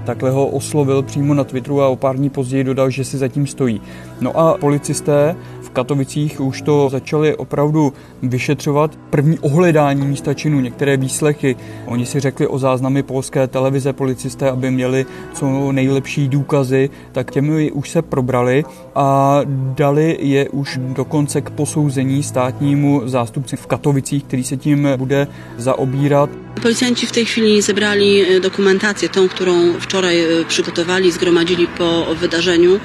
Takhle 0.05 0.31
ho 0.31 0.47
oslovil 0.47 1.03
přímo 1.03 1.35
na 1.35 1.45
Twitteru 1.45 1.83
a 1.83 1.89
o 1.89 1.97
pár 1.97 2.17
dní 2.17 2.31
později 2.31 2.65
dodal, 2.65 2.91
že 2.91 3.05
si 3.05 3.19
zatím 3.19 3.47
stojí. 3.47 3.81
No 4.21 4.39
a 4.39 4.59
policisté 4.59 5.37
Katovicích 5.77 6.41
už 6.41 6.63
to 6.63 6.89
začali 6.89 7.37
opravdu 7.37 7.93
vyšetřovat. 8.23 8.99
První 9.11 9.39
ohledání 9.39 10.07
místa 10.07 10.35
činu, 10.35 10.61
některé 10.61 10.97
výslechy. 10.97 11.57
Oni 11.87 12.07
si 12.07 12.21
řekli 12.21 12.47
o 12.47 12.59
záznamy 12.59 13.03
polské 13.03 13.47
televize 13.47 13.93
policisté, 13.93 14.51
aby 14.51 14.71
měli 14.71 15.07
co 15.33 15.73
nejlepší 15.73 16.29
důkazy, 16.29 16.91
tak 17.13 17.31
těmi 17.31 17.71
už 17.71 17.91
se 17.91 18.03
probrali 18.03 18.65
a 18.95 19.41
dali 19.77 20.19
je 20.21 20.49
už 20.49 20.81
dokonce 20.83 21.41
k 21.41 21.51
posouzení 21.51 22.23
státnímu 22.23 23.03
zástupci 23.05 23.57
v 23.57 23.67
Katovicích, 23.67 24.25
který 24.25 24.45
se 24.45 24.57
tím 24.57 24.89
bude 24.97 25.29
zaobírat. 25.57 26.46
Policjanci 26.63 27.07
w 27.07 27.13
tej 27.13 27.25
chwili 27.27 27.63
zebrali 27.63 28.21
e, 28.21 28.41
dokumentację, 28.41 29.09
tą, 29.09 29.29
którą 29.29 29.73
wczoraj 29.81 30.21
e, 30.21 30.45
przygotowali, 30.49 31.13
zgromadzili 31.13 31.67
po 31.67 32.15
wydarzeniu 32.15 32.81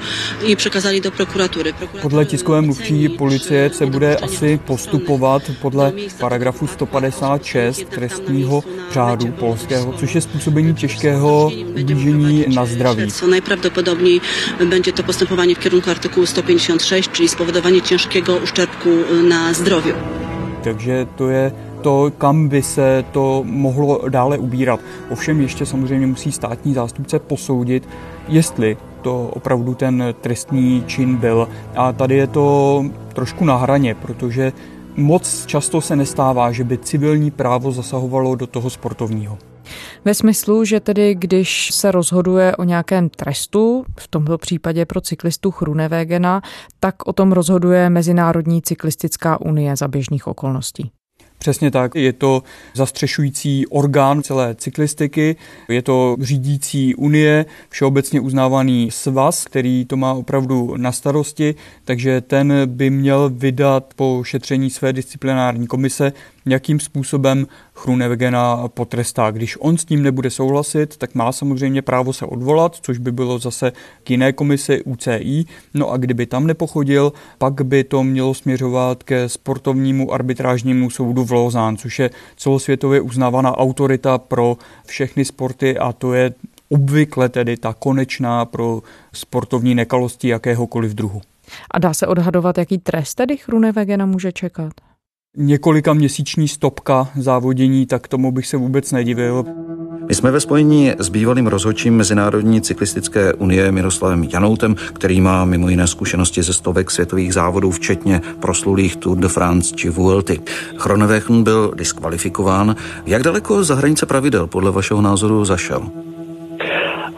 i 0.46 0.56
przekazali 0.56 1.00
do 1.00 1.10
prokuratury. 1.10 1.72
Podle 2.02 2.26
tiskové 2.26 2.62
mluvčí 2.62 3.08
policie 3.08 3.70
se 3.72 3.86
bude 3.86 4.16
asi 4.16 4.58
postupovat 4.66 5.42
podle 5.62 5.92
paragrafu 6.20 6.66
156 6.66 7.84
trestního 7.84 8.62
řádu 8.92 9.26
polského, 9.26 9.94
což 10.00 10.14
je 10.14 10.20
způsobení 10.20 10.74
těžkého 10.74 11.52
ublížení 11.80 12.44
na 12.54 12.66
zdraví. 12.66 13.08
Najprawdopodobniej 13.30 14.20
będzie 14.64 14.92
to 14.92 15.02
postępowanie 15.02 15.54
w 15.54 15.58
kierunku 15.58 15.90
artykułu 15.90 16.26
156, 16.26 17.10
czyli 17.12 17.28
spowodowanie 17.28 17.82
ciężkiego 17.82 18.36
uszczerbku 18.36 18.88
e, 18.88 19.22
na 19.22 19.52
zdrowiu. 19.52 19.94
Takže 20.64 21.06
to 21.16 21.30
je 21.30 21.50
to, 21.82 22.12
kam 22.18 22.48
by 22.48 22.62
se 22.62 23.04
to 23.12 23.42
mohlo 23.46 24.08
dále 24.08 24.38
ubírat. 24.38 24.80
Ovšem 25.10 25.40
ještě 25.40 25.66
samozřejmě 25.66 26.06
musí 26.06 26.32
státní 26.32 26.74
zástupce 26.74 27.18
posoudit, 27.18 27.88
jestli 28.28 28.76
to 29.02 29.28
opravdu 29.32 29.74
ten 29.74 30.14
trestný 30.20 30.84
čin 30.86 31.16
byl. 31.16 31.48
A 31.76 31.92
tady 31.92 32.16
je 32.16 32.26
to 32.26 32.84
trošku 33.12 33.44
na 33.44 33.56
hraně, 33.56 33.94
protože 33.94 34.52
moc 34.96 35.46
často 35.46 35.80
se 35.80 35.96
nestává, 35.96 36.52
že 36.52 36.64
by 36.64 36.78
civilní 36.78 37.30
právo 37.30 37.72
zasahovalo 37.72 38.34
do 38.34 38.46
toho 38.46 38.70
sportovního. 38.70 39.38
Ve 40.04 40.14
smyslu, 40.14 40.64
že 40.64 40.80
tedy 40.80 41.14
když 41.14 41.74
se 41.74 41.90
rozhoduje 41.90 42.56
o 42.56 42.64
nějakém 42.64 43.08
trestu, 43.08 43.84
v 44.00 44.08
tomto 44.08 44.38
případě 44.38 44.86
pro 44.86 45.00
cyklistu 45.00 45.50
Chrunewegena, 45.50 46.42
tak 46.80 46.94
o 47.06 47.12
tom 47.12 47.32
rozhoduje 47.32 47.90
Mezinárodní 47.90 48.62
cyklistická 48.62 49.40
unie 49.40 49.76
za 49.76 49.88
běžných 49.88 50.26
okolností. 50.26 50.90
Přesně 51.42 51.70
tak, 51.70 51.94
je 51.94 52.12
to 52.12 52.42
zastřešující 52.74 53.66
orgán 53.66 54.22
celé 54.22 54.54
cyklistiky, 54.54 55.36
je 55.68 55.82
to 55.82 56.16
řídící 56.20 56.94
unie, 56.94 57.46
všeobecně 57.68 58.20
uznávaný 58.20 58.90
svaz, 58.90 59.44
který 59.44 59.84
to 59.84 59.96
má 59.96 60.12
opravdu 60.12 60.76
na 60.76 60.92
starosti, 60.92 61.54
takže 61.84 62.20
ten 62.20 62.52
by 62.66 62.90
měl 62.90 63.30
vydat 63.34 63.94
po 63.96 64.22
šetření 64.24 64.70
své 64.70 64.92
disciplinární 64.92 65.66
komise 65.66 66.12
jakým 66.46 66.80
způsobem 66.80 67.46
Chrunewegena 67.74 68.68
potrestá. 68.68 69.30
Když 69.30 69.56
on 69.60 69.76
s 69.76 69.84
tím 69.84 70.02
nebude 70.02 70.30
souhlasit, 70.30 70.96
tak 70.96 71.14
má 71.14 71.32
samozřejmě 71.32 71.82
právo 71.82 72.12
se 72.12 72.26
odvolat, 72.26 72.76
což 72.82 72.98
by 72.98 73.12
bylo 73.12 73.38
zase 73.38 73.72
k 74.04 74.10
jiné 74.10 74.32
komisi 74.32 74.82
UCI. 74.84 75.44
No 75.74 75.90
a 75.90 75.96
kdyby 75.96 76.26
tam 76.26 76.46
nepochodil, 76.46 77.12
pak 77.38 77.62
by 77.62 77.84
to 77.84 78.04
mělo 78.04 78.34
směřovat 78.34 79.02
ke 79.02 79.28
sportovnímu 79.28 80.12
arbitrážnímu 80.12 80.90
soudu 80.90 81.24
v 81.24 81.32
Lausanne, 81.32 81.76
což 81.76 81.98
je 81.98 82.10
celosvětově 82.36 83.00
uznávaná 83.00 83.58
autorita 83.58 84.18
pro 84.18 84.56
všechny 84.86 85.24
sporty 85.24 85.78
a 85.78 85.92
to 85.92 86.14
je 86.14 86.34
obvykle 86.68 87.28
tedy 87.28 87.56
ta 87.56 87.74
konečná 87.74 88.44
pro 88.44 88.82
sportovní 89.12 89.74
nekalosti 89.74 90.28
jakéhokoliv 90.28 90.94
druhu. 90.94 91.20
A 91.70 91.78
dá 91.78 91.94
se 91.94 92.06
odhadovat, 92.06 92.58
jaký 92.58 92.78
trest 92.78 93.14
tedy 93.14 93.36
Chrunewegena 93.36 94.06
může 94.06 94.32
čekat? 94.32 94.72
Několika 95.36 95.92
měsíční 95.92 96.48
stopka 96.48 97.08
závodění, 97.16 97.86
tak 97.86 98.08
tomu 98.08 98.32
bych 98.32 98.46
se 98.46 98.56
vůbec 98.56 98.92
nedivil. 98.92 99.44
My 100.08 100.14
jsme 100.14 100.30
ve 100.30 100.40
spojení 100.40 100.92
s 100.98 101.08
bývalým 101.08 101.46
rozhodčím 101.46 101.96
Mezinárodní 101.96 102.60
cyklistické 102.60 103.34
unie 103.34 103.72
Miroslavem 103.72 104.24
Janoutem, 104.24 104.74
který 104.74 105.20
má 105.20 105.44
mimo 105.44 105.68
jiné 105.68 105.86
zkušenosti 105.86 106.42
ze 106.42 106.52
stovek 106.52 106.90
světových 106.90 107.34
závodů, 107.34 107.70
včetně 107.70 108.20
proslulých 108.40 108.96
Tour 108.96 109.18
de 109.18 109.28
France 109.28 109.74
či 109.74 109.90
Vuelty. 109.90 110.40
Chronewegen 110.76 111.44
byl 111.44 111.72
diskvalifikován. 111.76 112.76
Jak 113.06 113.22
daleko 113.22 113.64
za 113.64 113.74
hranice 113.74 114.06
pravidel 114.06 114.46
podle 114.46 114.70
vašeho 114.70 115.00
názoru 115.02 115.44
zašel? 115.44 115.90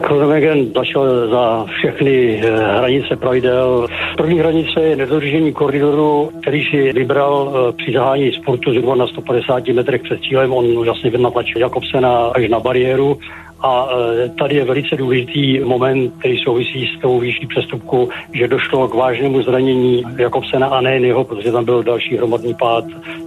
Kronenwagen 0.01 0.73
zašel 0.75 1.29
za 1.29 1.65
všechny 1.65 2.41
eh, 2.43 2.79
hranice 2.79 3.17
pravidel. 3.17 3.87
První 4.17 4.39
hranice 4.39 4.81
je 4.81 4.97
nedodržení 4.97 5.53
koridoru, 5.53 6.31
který 6.43 6.65
si 6.65 6.93
vybral 6.93 7.55
eh, 7.55 7.73
při 7.73 7.93
zahájení 7.93 8.33
sportu 8.33 8.73
zhruba 8.73 8.95
na 8.95 9.07
150 9.07 9.69
metrech 9.69 10.03
před 10.03 10.21
cílem. 10.21 10.53
On 10.53 10.87
jasně 10.87 11.11
natlačil 11.11 11.61
Jakobsena 11.61 12.27
až 12.27 12.49
na 12.49 12.61
bariéru 12.61 13.19
a 13.61 13.89
e, 14.25 14.29
tady 14.29 14.57
je 14.57 14.65
velice 14.65 14.97
důležitý 14.97 15.61
moment, 15.61 16.13
který 16.19 16.39
souvisí 16.39 16.87
s 16.87 17.01
tou 17.01 17.21
výšší 17.21 17.47
přestupku, 17.47 18.09
že 18.33 18.49
došlo 18.49 18.89
k 18.89 18.95
vážnému 18.95 19.43
zranění 19.43 20.03
Jakobsena 20.17 20.67
a 20.67 20.81
nejen 20.81 21.05
jeho, 21.05 21.25
protože 21.25 21.53
tam 21.53 21.65
byl 21.65 21.83
další 21.83 22.17
hromadný 22.17 22.55
pád 22.55 22.85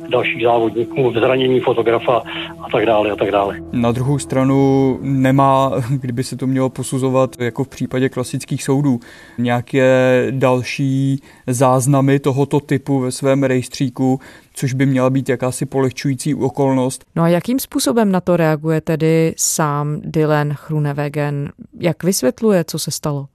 dalších 0.10 0.44
závodníků, 0.44 1.12
zranění 1.14 1.60
fotografa 1.60 2.24
a 2.62 2.70
tak 2.72 2.86
dále 2.86 3.12
a 3.12 3.16
tak 3.16 3.32
dále. 3.32 3.60
Na 3.72 3.92
druhou 3.92 4.20
stranu 4.20 5.00
nemá, 5.02 5.72
kdyby 5.90 6.24
se 6.24 6.36
to 6.36 6.48
mělo 6.48 6.70
posuzovat 6.70 7.42
jako 7.42 7.64
v 7.64 7.68
případě 7.68 8.10
klasických 8.10 8.64
soudů, 8.64 9.00
nějaké 9.38 10.28
další 10.32 11.22
záznamy 11.48 12.20
tohoto 12.20 12.60
typu 12.60 13.00
ve 13.00 13.12
svém 13.12 13.44
rejstříku, 13.44 14.20
což 14.58 14.74
by 14.74 14.86
měla 14.86 15.10
být 15.10 15.30
jakási 15.30 15.66
polehčující 15.66 16.36
okolnost. 16.36 17.06
No 17.16 17.24
a 17.24 17.28
jakým 17.28 17.60
způsobem 17.60 18.12
na 18.12 18.22
to 18.22 18.38
reaguje 18.38 18.82
tedy 18.82 19.34
sám 19.38 20.02
Dylan 20.04 20.54
Chrunewegen? 20.54 21.52
Jak 21.80 22.04
vysvětluje, 22.04 22.64
co 22.64 22.80
se 22.80 22.92
stalo? 22.92 23.28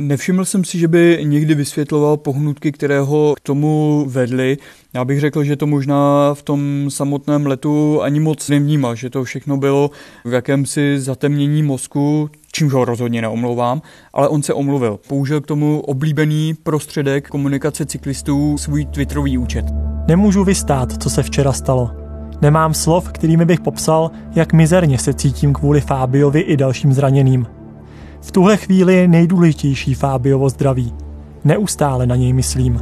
Nevšiml 0.00 0.44
jsem 0.44 0.64
si, 0.64 0.78
že 0.78 0.88
by 0.88 1.18
někdy 1.22 1.54
vysvětloval 1.54 2.16
pohnutky, 2.16 2.72
které 2.72 3.00
ho 3.00 3.34
k 3.36 3.40
tomu 3.40 4.04
vedly. 4.08 4.56
Já 4.94 5.04
bych 5.04 5.20
řekl, 5.20 5.44
že 5.44 5.56
to 5.56 5.66
možná 5.66 6.34
v 6.34 6.42
tom 6.42 6.86
samotném 6.88 7.46
letu 7.46 8.02
ani 8.02 8.20
moc 8.20 8.48
nevnímal, 8.48 8.94
že 8.94 9.10
to 9.10 9.24
všechno 9.24 9.56
bylo 9.56 9.90
v 10.24 10.32
jakémsi 10.32 11.00
zatemnění 11.00 11.62
mozku, 11.62 12.30
čímž 12.52 12.72
ho 12.72 12.84
rozhodně 12.84 13.22
neomlouvám, 13.22 13.82
ale 14.12 14.28
on 14.28 14.42
se 14.42 14.54
omluvil. 14.54 15.00
Použil 15.08 15.40
k 15.40 15.46
tomu 15.46 15.80
oblíbený 15.80 16.54
prostředek 16.62 17.28
komunikace 17.28 17.86
cyklistů 17.86 18.58
svůj 18.58 18.84
Twitterový 18.84 19.38
účet. 19.38 19.64
Nemůžu 20.08 20.44
vystát, 20.44 21.02
co 21.02 21.10
se 21.10 21.22
včera 21.22 21.52
stalo. 21.52 21.90
Nemám 22.42 22.74
slov, 22.74 23.12
kterými 23.12 23.44
bych 23.44 23.60
popsal, 23.60 24.10
jak 24.34 24.52
mizerně 24.52 24.98
se 24.98 25.14
cítím 25.14 25.52
kvůli 25.52 25.80
Fábiovi 25.80 26.40
i 26.40 26.56
dalším 26.56 26.92
zraněným. 26.92 27.57
V 28.20 28.32
tuhle 28.32 28.56
chvíli 28.56 28.94
je 28.94 29.08
nejdůležitější 29.08 29.94
Fábiovo 29.94 30.48
zdraví. 30.48 30.94
Neustále 31.44 32.06
na 32.06 32.16
něj 32.16 32.32
myslím. 32.32 32.80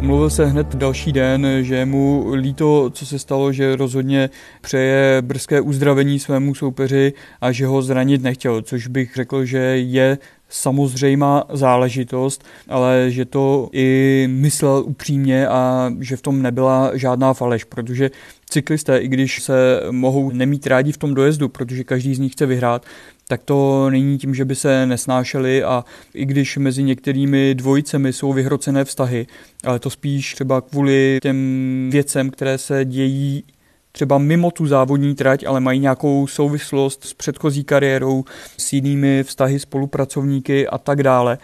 Mluvil 0.00 0.30
se 0.30 0.46
hned 0.46 0.74
další 0.74 1.12
den, 1.12 1.46
že 1.60 1.84
mu 1.84 2.26
líto, 2.34 2.90
co 2.90 3.06
se 3.06 3.18
stalo, 3.18 3.52
že 3.52 3.76
rozhodně 3.76 4.30
přeje 4.60 5.22
brzké 5.22 5.60
uzdravení 5.60 6.18
svému 6.18 6.54
soupeři 6.54 7.12
a 7.40 7.52
že 7.52 7.66
ho 7.66 7.82
zranit 7.82 8.22
nechtěl, 8.22 8.62
což 8.62 8.86
bych 8.86 9.14
řekl, 9.14 9.44
že 9.44 9.58
je 9.58 10.18
samozřejmá 10.48 11.44
záležitost, 11.52 12.44
ale 12.68 13.06
že 13.08 13.24
to 13.24 13.68
i 13.72 14.28
myslel 14.30 14.82
upřímně 14.86 15.48
a 15.48 15.92
že 16.00 16.16
v 16.16 16.22
tom 16.22 16.42
nebyla 16.42 16.90
žádná 16.94 17.34
faleš, 17.34 17.64
protože 17.64 18.10
cyklisté, 18.50 18.98
i 18.98 19.08
když 19.08 19.42
se 19.42 19.80
mohou 19.90 20.30
nemít 20.30 20.66
rádi 20.66 20.92
v 20.92 20.96
tom 20.96 21.14
dojezdu, 21.14 21.48
protože 21.48 21.84
každý 21.84 22.14
z 22.14 22.18
nich 22.18 22.32
chce 22.32 22.46
vyhrát, 22.46 22.86
tak 23.28 23.42
to 23.44 23.90
není 23.90 24.18
tím, 24.18 24.34
že 24.34 24.44
by 24.44 24.54
se 24.54 24.86
nesnášeli 24.86 25.64
a 25.64 25.84
i 26.14 26.24
když 26.24 26.56
mezi 26.56 26.82
některými 26.82 27.54
dvojicemi 27.54 28.12
jsou 28.12 28.32
vyhrocené 28.32 28.84
vztahy, 28.84 29.26
ale 29.64 29.78
to 29.78 29.90
spíš 29.90 30.34
třeba 30.34 30.60
kvůli 30.60 31.18
těm 31.22 31.88
věcem, 31.92 32.30
které 32.30 32.58
se 32.58 32.84
dějí 32.84 33.44
třeba 33.92 34.18
mimo 34.18 34.50
tu 34.50 34.66
závodní 34.66 35.14
trať, 35.14 35.44
ale 35.44 35.60
mají 35.60 35.80
nějakou 35.80 36.26
souvislost 36.26 37.04
s 37.04 37.14
předchozí 37.14 37.64
kariérou, 37.64 38.24
s 38.56 38.72
jinými 38.72 39.24
vztahy 39.24 39.58
spolupracovníky 39.58 40.68
a 40.68 40.78
tak 40.78 41.02
dále, 41.02 41.38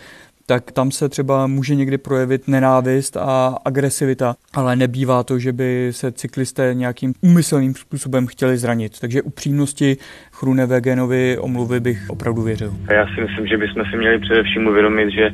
tak 0.46 0.72
tam 0.72 0.90
se 0.90 1.08
třeba 1.08 1.46
může 1.46 1.74
někdy 1.74 1.98
projevit 1.98 2.48
nenávist 2.48 3.16
a 3.16 3.58
agresivita, 3.64 4.34
ale 4.54 4.76
nebývá 4.76 5.22
to, 5.22 5.38
že 5.38 5.52
by 5.52 5.88
se 5.90 6.12
cyklisté 6.12 6.74
nějakým 6.74 7.14
úmyslným 7.20 7.74
způsobem 7.74 8.26
chtěli 8.26 8.56
zranit. 8.56 9.00
Takže 9.00 9.22
upřímnosti 9.22 9.96
Chrunewegenovi 10.32 11.38
omluvy 11.38 11.80
bych 11.80 12.10
opravdu 12.10 12.42
věřil. 12.42 12.74
Já 12.90 13.06
si 13.06 13.20
myslím, 13.20 13.46
že 13.46 13.58
bychom 13.58 13.84
si 13.90 13.96
měli 13.96 14.18
především 14.18 14.66
uvědomit, 14.66 15.10
že 15.10 15.30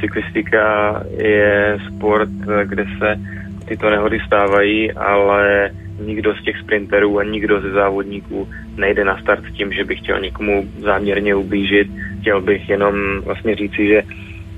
cyklistika 0.00 1.02
je 1.16 1.78
sport, 1.88 2.30
kde 2.64 2.84
se 2.98 3.20
tyto 3.68 3.90
nehody 3.90 4.18
stávají, 4.26 4.92
ale 4.92 5.70
nikdo 6.06 6.34
z 6.34 6.44
těch 6.44 6.56
sprinterů 6.58 7.18
a 7.18 7.24
nikdo 7.24 7.60
ze 7.60 7.70
závodníků 7.70 8.48
nejde 8.76 9.04
na 9.04 9.20
start 9.20 9.44
tím, 9.52 9.72
že 9.72 9.84
by 9.84 9.96
chtěl 9.96 10.20
někomu 10.20 10.68
záměrně 10.78 11.34
ublížit. 11.34 11.88
Chtěl 12.20 12.40
bych 12.40 12.68
jenom 12.68 12.94
vlastně 13.24 13.54
říci, 13.54 13.88
že 13.88 14.02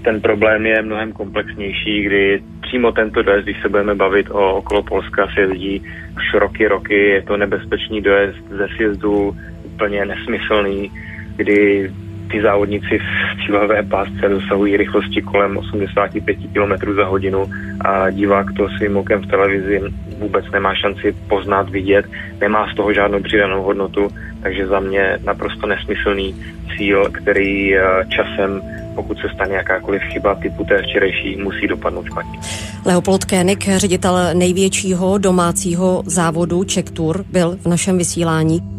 ten 0.05 0.21
problém 0.21 0.67
je 0.67 0.83
mnohem 0.83 1.13
komplexnější, 1.13 2.03
kdy 2.03 2.43
přímo 2.61 2.93
tento 2.93 3.23
dojezd, 3.23 3.45
když 3.45 3.63
se 3.63 3.69
budeme 3.69 3.95
bavit 3.95 4.31
o 4.31 4.55
okolo 4.55 4.83
Polska, 4.83 5.29
se 5.35 5.41
jezdí 5.41 5.83
už 6.17 6.35
roky, 6.35 6.69
roky, 6.69 6.95
je 6.95 7.23
to 7.23 7.37
nebezpečný 7.37 8.01
dojezd 8.01 8.49
ze 8.49 8.69
sjezdu, 8.77 9.37
úplně 9.65 10.05
nesmyslný, 10.05 10.91
kdy 11.37 11.91
ty 12.31 12.43
závodníci 12.43 12.99
v 12.99 13.47
cílové 13.47 13.83
pásce 13.83 14.29
dosahují 14.29 14.77
rychlosti 14.77 15.23
kolem 15.23 15.57
85 15.57 16.37
km 16.53 16.95
za 16.95 17.05
hodinu 17.05 17.47
a 17.81 18.11
divák 18.11 18.47
to 18.57 18.69
svým 18.69 18.97
okem 18.97 19.23
v 19.23 19.27
televizi 19.27 19.81
vůbec 20.19 20.45
nemá 20.53 20.75
šanci 20.75 21.15
poznat, 21.29 21.71
vidět, 21.71 22.07
nemá 22.41 22.73
z 22.73 22.77
toho 22.77 22.93
žádnou 22.93 23.23
přidanou 23.23 23.63
hodnotu, 23.63 24.09
takže 24.43 24.67
za 24.67 24.81
mě 24.81 25.19
naprosto 25.25 25.67
nesmyslný 25.67 26.35
cíl, 26.77 27.05
který 27.13 27.77
eh, 27.77 27.83
časem 28.09 28.61
pokud 28.95 29.19
se 29.19 29.29
stane 29.35 29.55
jakákoliv 29.55 30.03
chyba 30.13 30.35
typu 30.35 30.65
té 30.65 30.83
včerejší, 30.83 31.37
musí 31.37 31.67
dopadnout 31.67 32.07
špatně. 32.07 32.39
Leopold 32.85 33.25
Kénik, 33.25 33.69
ředitel 33.77 34.19
největšího 34.35 35.19
domácího 35.19 36.03
závodu 36.07 36.65
Czech 36.65 36.85
Tour, 36.85 37.25
byl 37.31 37.59
v 37.63 37.67
našem 37.67 37.99
vysílání. 37.99 38.75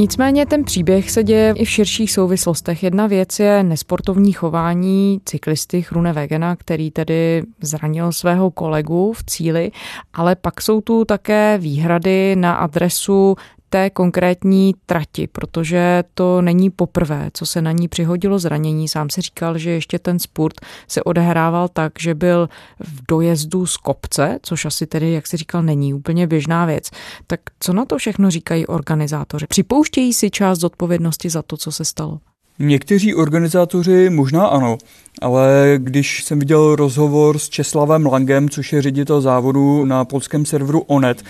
Nicméně 0.00 0.46
ten 0.46 0.64
příběh 0.64 1.10
se 1.10 1.24
děje 1.24 1.54
i 1.56 1.64
v 1.64 1.70
širších 1.70 2.12
souvislostech. 2.12 2.82
Jedna 2.82 3.06
věc 3.06 3.38
je 3.38 3.62
nesportovní 3.62 4.32
chování 4.32 5.20
cyklisty 5.24 5.82
Chrune 5.82 6.12
Vegena, 6.12 6.56
který 6.56 6.90
tedy 6.90 7.42
zranil 7.60 8.12
svého 8.12 8.50
kolegu 8.50 9.12
v 9.12 9.24
cíli, 9.24 9.70
ale 10.14 10.36
pak 10.36 10.62
jsou 10.62 10.80
tu 10.80 11.04
také 11.04 11.58
výhrady 11.58 12.36
na 12.36 12.54
adresu 12.54 13.36
té 13.70 13.90
konkrétní 13.90 14.74
trati, 14.86 15.26
protože 15.26 16.04
to 16.14 16.42
není 16.42 16.70
poprvé, 16.70 17.30
co 17.34 17.46
se 17.46 17.62
na 17.62 17.72
ní 17.72 17.88
přihodilo 17.88 18.38
zranění. 18.38 18.88
Sám 18.88 19.10
si 19.10 19.20
říkal, 19.20 19.58
že 19.58 19.70
ještě 19.70 19.98
ten 19.98 20.18
sport 20.18 20.54
se 20.88 21.02
odehrával 21.02 21.68
tak, 21.68 21.92
že 22.00 22.14
byl 22.14 22.48
v 22.80 23.00
dojezdu 23.08 23.66
z 23.66 23.76
kopce, 23.76 24.38
což 24.42 24.64
asi 24.64 24.86
tedy, 24.86 25.12
jak 25.12 25.26
si 25.26 25.36
říkal, 25.36 25.62
není 25.62 25.94
úplně 25.94 26.26
běžná 26.26 26.66
věc. 26.66 26.90
Tak 27.26 27.40
co 27.60 27.72
na 27.72 27.84
to 27.84 27.98
všechno 27.98 28.30
říkají 28.30 28.66
organizátoři? 28.66 29.46
Připouštějí 29.48 30.12
si 30.12 30.30
část 30.30 30.58
zodpovědnosti 30.58 31.30
za 31.30 31.42
to, 31.42 31.56
co 31.56 31.72
se 31.72 31.84
stalo? 31.84 32.18
Někteří 32.58 33.14
organizátoři 33.14 34.10
možná 34.10 34.46
ano, 34.46 34.78
ale 35.20 35.74
když 35.78 36.24
jsem 36.24 36.38
viděl 36.38 36.76
rozhovor 36.76 37.38
s 37.38 37.48
Česlavem 37.48 38.06
Langem, 38.06 38.48
což 38.48 38.72
je 38.72 38.82
ředitel 38.82 39.20
závodu 39.20 39.84
na 39.84 40.04
polském 40.04 40.46
serveru 40.46 40.80
Onet, 40.80 41.22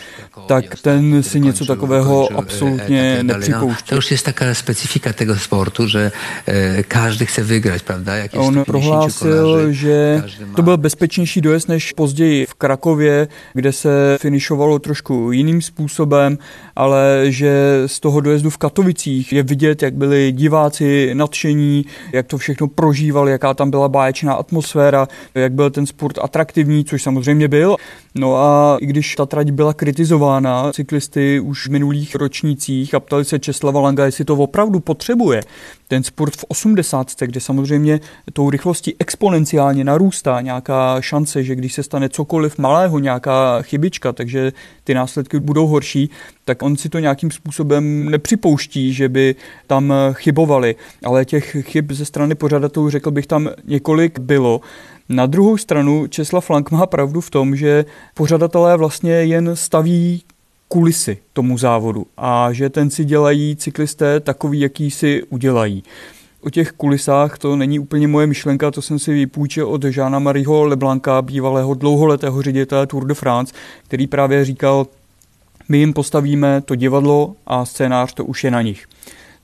tak 0.47 0.65
ten 0.83 1.23
si 1.23 1.41
něco 1.41 1.67
takového 1.67 2.29
absolutně 2.39 3.23
nepřipouští. 3.23 3.89
To 3.89 3.97
už 3.97 4.11
je 4.11 4.19
taková 4.19 4.55
specifika 4.55 5.13
tego 5.13 5.37
sportu, 5.37 5.87
že 5.87 6.13
e, 6.47 6.83
každý 6.83 7.27
chce 7.27 7.43
vygrát, 7.43 7.83
pravda? 7.83 8.13
On 8.37 8.65
prohlásil, 8.65 9.73
že 9.73 10.23
to 10.57 10.63
byl 10.63 10.77
bezpečnější 10.77 11.41
dojezd 11.41 11.69
než 11.69 11.93
později 11.93 12.47
v 12.47 12.55
Krakově, 12.55 13.29
kde 13.55 13.73
se 13.73 14.19
finišovalo 14.21 14.79
trošku 14.79 15.33
jiným 15.33 15.63
způsobem, 15.63 16.39
ale 16.77 17.25
že 17.27 17.83
z 17.87 18.01
toho 18.01 18.21
dojezdu 18.21 18.51
v 18.51 18.57
Katovicích 18.57 19.33
je 19.33 19.43
vidět, 19.43 19.83
jak 19.83 19.95
byli 19.95 20.33
diváci 20.33 21.11
nadšení, 21.15 21.85
jak 22.13 22.27
to 22.27 22.39
všechno 22.39 22.69
prožívali, 22.69 23.33
jaká 23.33 23.55
tam 23.55 23.71
byla 23.71 23.78
báječná 23.87 24.35
atmosféra, 24.35 25.09
jak 25.35 25.53
byl 25.53 25.71
ten 25.71 25.87
sport 25.87 26.19
atraktivní, 26.19 26.85
což 26.85 27.03
samozřejmě 27.03 27.49
byl. 27.49 27.77
No 28.15 28.37
a 28.37 28.79
i 28.81 28.87
když 28.87 29.15
ta 29.15 29.27
trať 29.27 29.51
byla 29.51 29.75
kritizována 29.75 30.73
cyklisty 30.73 31.41
už 31.41 31.67
v 31.67 31.71
minulých 31.71 32.15
ročnících 32.15 32.95
a 32.95 33.01
ptali 33.01 33.25
se 33.25 33.39
Česlava 33.39 33.81
Langa, 33.81 34.05
jestli 34.05 34.25
to 34.25 34.35
opravdu 34.35 34.81
potřebuje, 34.81 35.41
ten 35.89 36.03
sport 36.03 36.37
v 36.37 36.45
80, 36.49 37.07
kde 37.21 37.41
samozřejmě 37.41 38.01
tou 38.33 38.51
rychlostí 38.51 38.95
exponenciálně 38.99 39.85
narůstá 39.85 40.41
nějaká 40.41 41.01
šance, 41.01 41.45
že 41.45 41.55
když 41.55 41.73
se 41.73 41.83
stane 41.83 42.09
cokoliv 42.09 42.59
malého, 42.59 42.99
nějaká 42.99 43.63
chybička, 43.63 44.13
takže 44.13 44.53
ty 44.89 44.95
následky 44.95 45.41
budou 45.41 45.67
horší, 45.67 46.11
tak 46.45 46.63
on 46.63 46.77
si 46.77 46.89
to 46.89 46.99
nějakým 46.99 47.31
způsobem 47.31 48.11
nepřipouští, 48.11 48.93
že 48.93 49.09
by 49.09 49.35
tam 49.67 49.93
chybovali. 50.13 50.77
Ale 51.05 51.25
těch 51.25 51.57
chyb 51.61 51.93
ze 51.93 52.05
strany 52.05 52.35
pořadatelů, 52.35 52.91
řekl 52.91 53.11
bych, 53.11 53.27
tam 53.27 53.49
několik 53.65 54.19
bylo. 54.19 54.61
Na 55.09 55.27
druhou 55.27 55.57
stranu 55.57 56.07
Česlav 56.07 56.51
Lank 56.51 56.71
má 56.71 56.87
pravdu 56.87 57.21
v 57.21 57.31
tom, 57.31 57.57
že 57.57 57.85
pořadatelé 58.15 58.77
vlastně 58.77 59.13
jen 59.13 59.57
staví 59.57 60.23
kulisy 60.69 61.19
tomu 61.33 61.59
závodu 61.59 62.07
a 62.17 62.53
že 62.53 62.71
ten 62.71 62.91
si 62.91 63.05
dělají 63.05 63.57
cyklisté 63.57 64.21
takový, 64.21 64.61
jaký 64.61 64.91
si 64.91 65.23
udělají. 65.23 65.83
O 66.49 66.51
těch 66.51 66.73
kulisách 66.73 67.39
to 67.39 67.57
není 67.57 67.79
úplně 67.79 68.09
moje 68.09 68.27
myšlenka, 68.27 68.71
to 68.71 68.83
jsem 68.83 68.99
si 68.99 69.13
vypůjčil 69.13 69.69
od 69.69 69.85
Žána 69.85 70.19
Mariho 70.19 70.65
Leblanka, 70.65 71.23
bývalého 71.23 71.75
dlouholetého 71.75 72.43
ředitele 72.43 72.87
Tour 72.87 73.07
de 73.07 73.15
France, 73.15 73.55
který 73.85 74.07
právě 74.07 74.45
říkal, 74.45 74.87
my 75.69 75.79
jim 75.79 75.93
postavíme 75.93 76.61
to 76.61 76.75
divadlo 76.75 77.35
a 77.47 77.65
scénář 77.65 78.15
to 78.15 78.25
už 78.25 78.45
je 78.45 78.51
na 78.51 78.63
nich. 78.63 78.87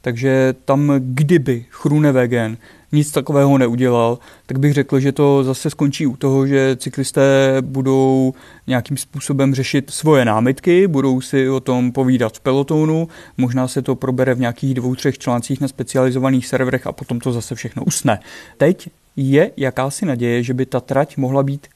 Takže 0.05 0.55
tam, 0.65 0.93
kdyby 0.99 1.65
Chrunewegen 1.71 2.57
nic 2.93 3.11
takového 3.11 3.59
neudělal, 3.59 4.19
tak 4.47 4.59
bych 4.59 4.73
řekl, 4.73 5.01
že 5.01 5.13
to 5.13 5.45
zase 5.45 5.71
skončí 5.71 6.07
u 6.07 6.17
toho, 6.17 6.47
že 6.47 6.77
cyklisté 6.77 7.57
budou 7.61 8.35
nějakým 8.67 8.97
způsobem 8.97 9.55
řešit 9.55 9.91
svoje 9.91 10.25
námitky, 10.25 10.87
budou 10.87 11.21
si 11.21 11.49
o 11.49 11.61
tom 11.61 11.93
povídat 11.93 12.37
v 12.37 12.41
pelotonu, 12.41 13.09
možná 13.37 13.69
se 13.69 13.83
to 13.83 13.95
probere 13.95 14.35
v 14.35 14.41
nějakých 14.41 14.75
dvou, 14.75 14.95
třech 14.95 15.19
článcích 15.19 15.61
na 15.61 15.69
specializovaných 15.69 16.47
serverech 16.47 16.87
a 16.87 16.93
potom 16.93 17.21
to 17.21 17.33
zase 17.33 17.55
všechno 17.55 17.85
usne. 17.85 18.21
Teď 18.57 18.89
je 19.17 19.51
jakási 19.57 20.07
naděje, 20.07 20.43
že 20.43 20.55
by 20.55 20.67
ta 20.67 20.81
trať 20.81 21.17
mohla 21.17 21.43
být 21.43 21.67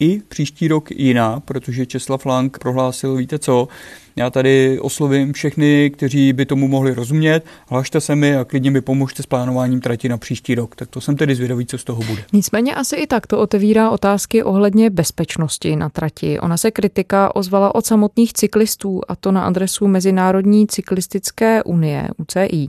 i 0.00 0.22
příští 0.28 0.68
rok 0.68 0.90
jiná, 0.90 1.40
protože 1.40 1.86
Česlav 1.86 2.26
Lang 2.26 2.58
prohlásil, 2.58 3.16
víte 3.16 3.38
co, 3.38 3.68
já 4.16 4.30
tady 4.30 4.78
oslovím 4.80 5.32
všechny, 5.32 5.90
kteří 5.90 6.32
by 6.32 6.46
tomu 6.46 6.68
mohli 6.68 6.94
rozumět, 6.94 7.44
hlašte 7.68 8.00
se 8.00 8.16
mi 8.16 8.36
a 8.36 8.44
klidně 8.44 8.70
mi 8.70 8.80
pomožte 8.80 9.22
s 9.22 9.26
plánováním 9.26 9.80
trati 9.80 10.08
na 10.08 10.18
příští 10.18 10.54
rok. 10.54 10.76
Tak 10.76 10.88
to 10.88 11.00
jsem 11.00 11.16
tedy 11.16 11.34
zvědavý, 11.34 11.66
co 11.66 11.78
z 11.78 11.84
toho 11.84 12.02
bude. 12.02 12.24
Nicméně 12.32 12.74
asi 12.74 12.96
i 12.96 13.06
tak 13.06 13.26
to 13.26 13.38
otevírá 13.38 13.90
otázky 13.90 14.42
ohledně 14.42 14.90
bezpečnosti 14.90 15.76
na 15.76 15.88
trati. 15.88 16.40
Ona 16.40 16.56
se 16.56 16.70
kritika 16.70 17.36
ozvala 17.36 17.74
od 17.74 17.86
samotných 17.86 18.32
cyklistů 18.32 19.00
a 19.08 19.16
to 19.16 19.32
na 19.32 19.42
adresu 19.42 19.86
Mezinárodní 19.86 20.66
cyklistické 20.66 21.62
unie, 21.62 22.08
UCI. 22.18 22.68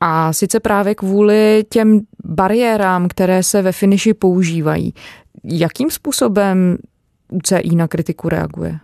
A 0.00 0.32
sice 0.32 0.60
právě 0.60 0.94
kvůli 0.94 1.64
těm 1.68 2.00
bariérám, 2.24 3.08
které 3.08 3.42
se 3.42 3.62
ve 3.62 3.72
finiši 3.72 4.14
používají. 4.14 4.94
Jakým 5.44 5.90
způsobem 5.90 6.76
UCI 7.32 7.74
na 7.76 7.88
kritiku 7.88 8.28
reaguje? 8.28 8.78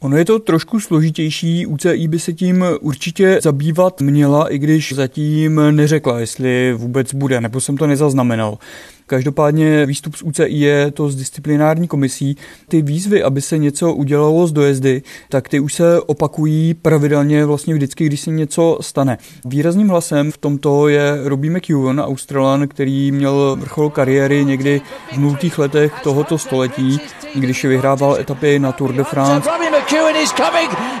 Ono 0.00 0.16
je 0.16 0.24
to 0.24 0.38
trošku 0.38 0.80
složitější, 0.80 1.66
UCI 1.66 2.08
by 2.08 2.18
se 2.18 2.32
tím 2.32 2.64
určitě 2.80 3.40
zabývat 3.42 4.00
měla, 4.00 4.52
i 4.52 4.58
když 4.58 4.92
zatím 4.92 5.60
neřekla, 5.70 6.20
jestli 6.20 6.72
vůbec 6.72 7.14
bude, 7.14 7.40
nebo 7.40 7.60
jsem 7.60 7.76
to 7.76 7.86
nezaznamenal. 7.86 8.58
Každopádně 9.08 9.86
výstup 9.86 10.16
z 10.16 10.22
UCI 10.22 10.44
je 10.48 10.90
to 10.90 11.08
z 11.08 11.16
disciplinární 11.16 11.88
komisí. 11.88 12.36
Ty 12.68 12.82
výzvy, 12.82 13.22
aby 13.22 13.40
se 13.40 13.58
něco 13.58 13.92
udělalo 13.92 14.46
z 14.46 14.52
dojezdy, 14.52 15.02
tak 15.28 15.48
ty 15.48 15.60
už 15.60 15.74
se 15.74 16.00
opakují 16.00 16.74
pravidelně 16.74 17.44
vlastně 17.44 17.74
vždycky, 17.74 18.06
když 18.06 18.20
se 18.20 18.30
něco 18.30 18.78
stane. 18.80 19.18
Výrazným 19.44 19.88
hlasem 19.88 20.32
v 20.32 20.38
tomto 20.38 20.88
je 20.88 21.20
Robbie 21.24 21.56
McEwen, 21.56 22.00
Australan, 22.00 22.68
který 22.68 23.12
měl 23.12 23.56
vrchol 23.60 23.90
kariéry 23.90 24.44
někdy 24.44 24.80
v 25.12 25.16
nultých 25.16 25.58
letech 25.58 25.92
tohoto 26.02 26.38
století, 26.38 27.00
když 27.34 27.64
vyhrával 27.64 28.16
etapy 28.20 28.58
na 28.58 28.72
Tour 28.72 28.92
de 28.92 29.04
France. 29.04 29.50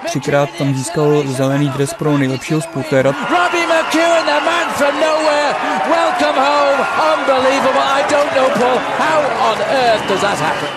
Třikrát 0.06 0.48
tam 0.58 0.74
získal 0.74 1.22
zelený 1.26 1.68
dres 1.68 1.94
pro 1.94 2.18
nejlepšího 2.18 2.60
spurtéra. 2.60 3.10
Robbie 3.10 3.66
McEwen, 3.66 4.24
the 4.24 4.44
man 4.44 4.68
from 4.76 4.94
nowhere, 4.94 5.54
welcome 5.88 6.40
home. 6.40 6.57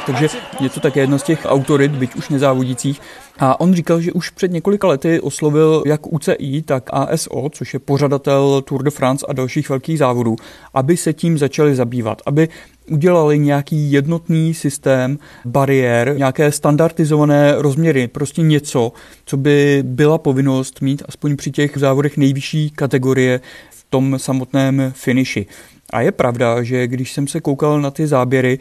Takže 0.06 0.28
je 0.60 0.70
to 0.70 0.80
také 0.80 1.00
jedno 1.00 1.20
z 1.20 1.24
těch 1.24 1.46
autorit, 1.46 1.92
byť 1.92 2.16
už 2.16 2.30
nezávodících. 2.30 3.02
A 3.44 3.60
on 3.60 3.74
říkal, 3.74 4.02
že 4.02 4.12
už 4.12 4.30
před 4.30 4.52
několika 4.52 4.88
lety 4.88 5.20
oslovil 5.20 5.84
jak 5.86 6.14
UCI, 6.14 6.62
tak 6.62 6.90
ASO, 6.94 7.50
což 7.52 7.74
je 7.74 7.80
pořadatel 7.80 8.62
Tour 8.62 8.84
de 8.84 8.92
France 8.92 9.26
a 9.30 9.34
dalších 9.34 9.70
velkých 9.70 9.98
závodů, 9.98 10.36
aby 10.74 10.98
se 10.98 11.14
tím 11.14 11.38
začali 11.38 11.76
zabývat, 11.76 12.22
aby 12.26 12.50
udělali 12.90 13.40
nějaký 13.40 13.92
jednotný 13.92 14.54
systém 14.54 15.20
bariér, 15.46 16.14
nějaké 16.18 16.52
standardizované 16.52 17.56
rozměry, 17.58 18.08
prostě 18.08 18.42
něco, 18.42 18.92
co 19.26 19.38
by 19.38 19.84
byla 19.86 20.18
povinnost 20.18 20.82
mít 20.82 21.04
aspoň 21.08 21.36
při 21.36 21.52
těch 21.52 21.78
závodech 21.78 22.18
nejvyšší 22.18 22.70
kategorie 22.70 23.42
v 23.72 23.86
tom 23.90 24.20
samotném 24.20 24.94
finiši. 24.96 25.46
A 25.94 26.02
je 26.02 26.12
pravda, 26.12 26.64
že 26.64 26.88
když 26.88 27.14
jsem 27.14 27.28
se 27.28 27.42
koukal 27.42 27.82
na 27.82 27.92
ty 27.92 28.08
záběry, 28.08 28.60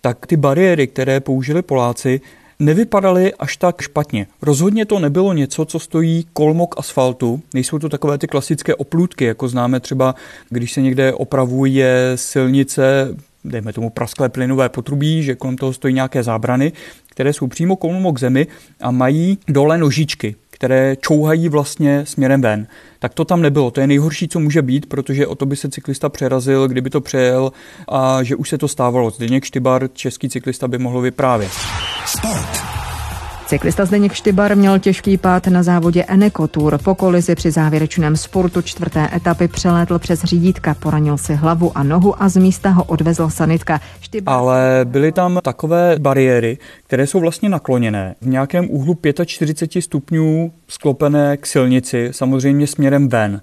tak 0.00 0.26
ty 0.26 0.36
bariéry, 0.36 0.86
které 0.86 1.20
použili 1.20 1.62
Poláci, 1.62 2.20
nevypadaly 2.62 3.34
až 3.34 3.56
tak 3.56 3.80
špatně. 3.80 4.26
Rozhodně 4.42 4.86
to 4.86 4.98
nebylo 4.98 5.32
něco, 5.32 5.64
co 5.64 5.78
stojí 5.78 6.26
kolmok 6.32 6.74
asfaltu. 6.78 7.42
Nejsou 7.54 7.78
to 7.78 7.88
takové 7.88 8.18
ty 8.18 8.26
klasické 8.26 8.74
oplůtky, 8.74 9.24
jako 9.24 9.48
známe 9.48 9.80
třeba, 9.80 10.14
když 10.50 10.72
se 10.72 10.82
někde 10.82 11.12
opravuje 11.12 12.12
silnice, 12.14 13.16
dejme 13.44 13.72
tomu 13.72 13.90
prasklé 13.90 14.28
plynové 14.28 14.68
potrubí, 14.68 15.22
že 15.22 15.34
kolem 15.34 15.56
toho 15.56 15.72
stojí 15.72 15.94
nějaké 15.94 16.22
zábrany, 16.22 16.72
které 17.10 17.32
jsou 17.32 17.46
přímo 17.46 17.76
kolmo 17.76 18.12
k 18.12 18.18
zemi 18.20 18.46
a 18.80 18.90
mají 18.90 19.38
dole 19.48 19.78
nožičky, 19.78 20.34
které 20.62 20.96
čouhají 20.96 21.48
vlastně 21.48 22.06
směrem 22.06 22.40
ven. 22.40 22.66
Tak 22.98 23.14
to 23.14 23.24
tam 23.24 23.42
nebylo. 23.42 23.70
To 23.70 23.80
je 23.80 23.86
nejhorší, 23.86 24.28
co 24.28 24.40
může 24.40 24.62
být, 24.62 24.86
protože 24.86 25.26
o 25.26 25.34
to 25.34 25.46
by 25.46 25.56
se 25.56 25.68
cyklista 25.68 26.08
přerazil, 26.08 26.68
kdyby 26.68 26.90
to 26.90 27.00
přejel 27.00 27.52
a 27.88 28.22
že 28.22 28.36
už 28.36 28.48
se 28.48 28.58
to 28.58 28.68
stávalo. 28.68 29.10
Zdeněk 29.10 29.44
Štybar, 29.44 29.88
český 29.92 30.28
cyklista, 30.28 30.68
by 30.68 30.78
mohl 30.78 31.00
vyprávět. 31.00 31.52
Sport. 32.06 32.91
Cyklista 33.52 33.84
Zdeněk 33.84 34.12
Štybar 34.12 34.56
měl 34.56 34.78
těžký 34.78 35.16
pád 35.16 35.46
na 35.46 35.62
závodě 35.62 36.04
Eneco 36.08 36.48
Tour. 36.48 36.78
Po 36.78 36.94
kolizi 36.94 37.34
při 37.34 37.50
závěrečném 37.50 38.16
sportu 38.16 38.62
čtvrté 38.62 39.08
etapy 39.16 39.48
přelétl 39.48 39.98
přes 39.98 40.24
řídítka, 40.24 40.74
poranil 40.74 41.18
si 41.18 41.34
hlavu 41.34 41.78
a 41.78 41.82
nohu 41.82 42.22
a 42.22 42.28
z 42.28 42.36
místa 42.36 42.70
ho 42.70 42.84
odvezl 42.84 43.30
sanitka. 43.30 43.80
Štybar... 44.00 44.34
Ale 44.34 44.80
byly 44.84 45.12
tam 45.12 45.40
takové 45.42 45.96
bariéry, 45.98 46.58
které 46.86 47.06
jsou 47.06 47.20
vlastně 47.20 47.48
nakloněné. 47.48 48.14
V 48.20 48.26
nějakém 48.26 48.66
úhlu 48.70 48.98
45 49.24 49.82
stupňů 49.82 50.52
sklopené 50.68 51.36
k 51.36 51.46
silnici, 51.46 52.08
samozřejmě 52.10 52.66
směrem 52.66 53.08
ven. 53.08 53.40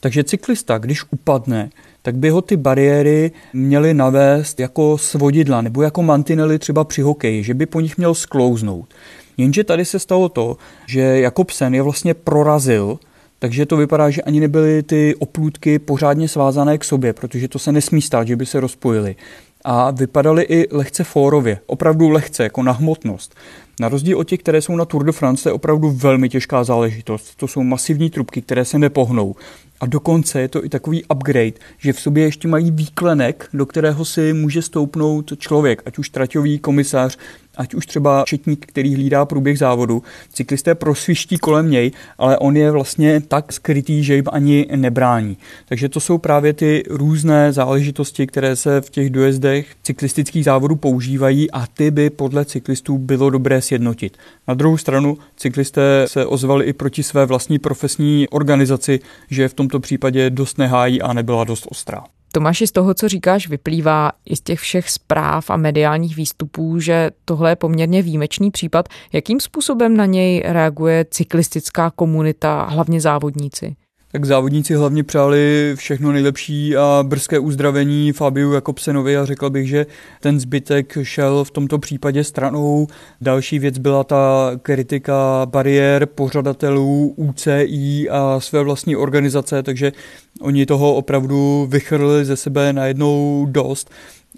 Takže 0.00 0.24
cyklista, 0.24 0.78
když 0.78 1.02
upadne, 1.10 1.70
tak 2.02 2.16
by 2.16 2.30
ho 2.30 2.42
ty 2.42 2.56
bariéry 2.56 3.30
měly 3.52 3.94
navést 3.94 4.60
jako 4.60 4.98
svodidla 4.98 5.60
nebo 5.60 5.82
jako 5.82 6.02
mantinely 6.02 6.58
třeba 6.58 6.84
při 6.84 7.02
hokeji, 7.02 7.42
že 7.42 7.54
by 7.54 7.66
po 7.66 7.80
nich 7.80 7.98
měl 7.98 8.14
sklouznout. 8.14 8.94
Jenže 9.42 9.64
tady 9.64 9.84
se 9.84 9.98
stalo 9.98 10.28
to, 10.28 10.56
že 10.86 11.00
Jakobsen 11.00 11.74
je 11.74 11.82
vlastně 11.82 12.14
prorazil 12.14 12.98
takže 13.42 13.66
to 13.66 13.76
vypadá, 13.76 14.10
že 14.10 14.22
ani 14.22 14.40
nebyly 14.40 14.82
ty 14.82 15.14
oplůdky 15.18 15.78
pořádně 15.78 16.28
svázané 16.28 16.78
k 16.78 16.84
sobě, 16.84 17.12
protože 17.12 17.48
to 17.48 17.58
se 17.58 17.72
nesmí 17.72 18.02
stát, 18.02 18.26
že 18.26 18.36
by 18.36 18.46
se 18.46 18.60
rozpojily. 18.60 19.16
A 19.64 19.90
vypadaly 19.90 20.42
i 20.42 20.76
lehce 20.76 21.04
fórově, 21.04 21.58
opravdu 21.66 22.08
lehce, 22.08 22.42
jako 22.42 22.62
na 22.62 22.72
hmotnost. 22.72 23.34
Na 23.80 23.88
rozdíl 23.88 24.18
od 24.18 24.24
těch, 24.24 24.40
které 24.40 24.62
jsou 24.62 24.76
na 24.76 24.84
Tour 24.84 25.04
de 25.04 25.12
France, 25.12 25.42
to 25.42 25.48
je 25.48 25.52
opravdu 25.52 25.90
velmi 25.90 26.28
těžká 26.28 26.64
záležitost. 26.64 27.36
To 27.36 27.48
jsou 27.48 27.62
masivní 27.62 28.10
trubky, 28.10 28.42
které 28.42 28.64
se 28.64 28.78
nepohnou. 28.78 29.34
A 29.80 29.86
dokonce 29.86 30.40
je 30.40 30.48
to 30.48 30.64
i 30.64 30.68
takový 30.68 31.04
upgrade, 31.04 31.52
že 31.78 31.92
v 31.92 32.00
sobě 32.00 32.24
ještě 32.24 32.48
mají 32.48 32.70
výklenek, 32.70 33.48
do 33.52 33.66
kterého 33.66 34.04
si 34.04 34.32
může 34.32 34.62
stoupnout 34.62 35.32
člověk, 35.38 35.82
ať 35.86 35.98
už 35.98 36.08
traťový 36.08 36.58
komisař, 36.58 37.18
ať 37.56 37.74
už 37.74 37.86
třeba 37.86 38.24
četník, 38.26 38.66
který 38.66 38.94
hlídá 38.94 39.24
průběh 39.24 39.58
závodu. 39.58 40.02
Cyklisté 40.32 40.74
prosviští 40.74 41.38
kolem 41.38 41.70
něj, 41.70 41.90
ale 42.18 42.38
on 42.38 42.56
je 42.56 42.70
vlastně 42.70 43.20
tak 43.20 43.52
skrytý, 43.52 44.04
že 44.04 44.14
jim 44.14 44.24
ani 44.32 44.66
nebrání. 44.76 45.36
Takže 45.68 45.88
to 45.88 46.00
jsou 46.00 46.18
právě 46.18 46.52
ty 46.52 46.82
různé 46.90 47.52
záležitosti, 47.52 48.26
které 48.26 48.56
se 48.56 48.80
v 48.80 48.90
těch 48.90 49.10
dojezdech 49.10 49.66
cyklistických 49.82 50.44
závodů 50.44 50.76
používají 50.76 51.50
a 51.50 51.66
ty 51.66 51.90
by 51.90 52.10
podle 52.10 52.44
cyklistů 52.44 52.98
bylo 52.98 53.30
dobré 53.30 53.62
sjednotit. 53.62 54.16
Na 54.48 54.54
druhou 54.54 54.76
stranu 54.76 55.18
cyklisté 55.36 56.04
se 56.06 56.26
ozvali 56.26 56.64
i 56.64 56.72
proti 56.72 57.02
své 57.02 57.26
vlastní 57.26 57.58
profesní 57.58 58.28
organizaci, 58.28 59.00
že 59.30 59.48
v 59.48 59.54
tomto 59.54 59.80
případě 59.80 60.30
dost 60.30 60.58
nehájí 60.58 61.02
a 61.02 61.12
nebyla 61.12 61.44
dost 61.44 61.66
ostrá. 61.70 62.04
Tomáši, 62.32 62.66
z 62.66 62.72
toho, 62.72 62.94
co 62.94 63.08
říkáš, 63.08 63.48
vyplývá 63.48 64.12
i 64.24 64.36
z 64.36 64.40
těch 64.40 64.60
všech 64.60 64.90
zpráv 64.90 65.50
a 65.50 65.56
mediálních 65.56 66.16
výstupů, 66.16 66.80
že 66.80 67.10
tohle 67.24 67.50
je 67.50 67.56
poměrně 67.56 68.02
výjimečný 68.02 68.50
případ. 68.50 68.88
Jakým 69.12 69.40
způsobem 69.40 69.96
na 69.96 70.06
něj 70.06 70.42
reaguje 70.46 71.06
cyklistická 71.10 71.90
komunita, 71.90 72.62
hlavně 72.62 73.00
závodníci? 73.00 73.76
Tak 74.12 74.24
závodníci 74.24 74.74
hlavně 74.74 75.04
přáli 75.04 75.72
všechno 75.76 76.12
nejlepší 76.12 76.76
a 76.76 77.04
brzké 77.06 77.38
uzdravení 77.38 78.12
Fabiu 78.12 78.52
Jakobsenovi 78.52 79.16
a 79.16 79.24
řekl 79.24 79.50
bych, 79.50 79.68
že 79.68 79.86
ten 80.20 80.40
zbytek 80.40 80.98
šel 81.02 81.44
v 81.44 81.50
tomto 81.50 81.78
případě 81.78 82.24
stranou. 82.24 82.86
Další 83.20 83.58
věc 83.58 83.78
byla 83.78 84.04
ta 84.04 84.50
kritika 84.62 85.46
bariér 85.50 86.06
pořadatelů 86.06 87.14
UCI 87.16 88.10
a 88.10 88.40
své 88.40 88.62
vlastní 88.62 88.96
organizace, 88.96 89.62
takže 89.62 89.92
oni 90.40 90.66
toho 90.66 90.94
opravdu 90.94 91.66
vychrli 91.70 92.24
ze 92.24 92.36
sebe 92.36 92.72
najednou 92.72 93.46
dost. 93.50 93.90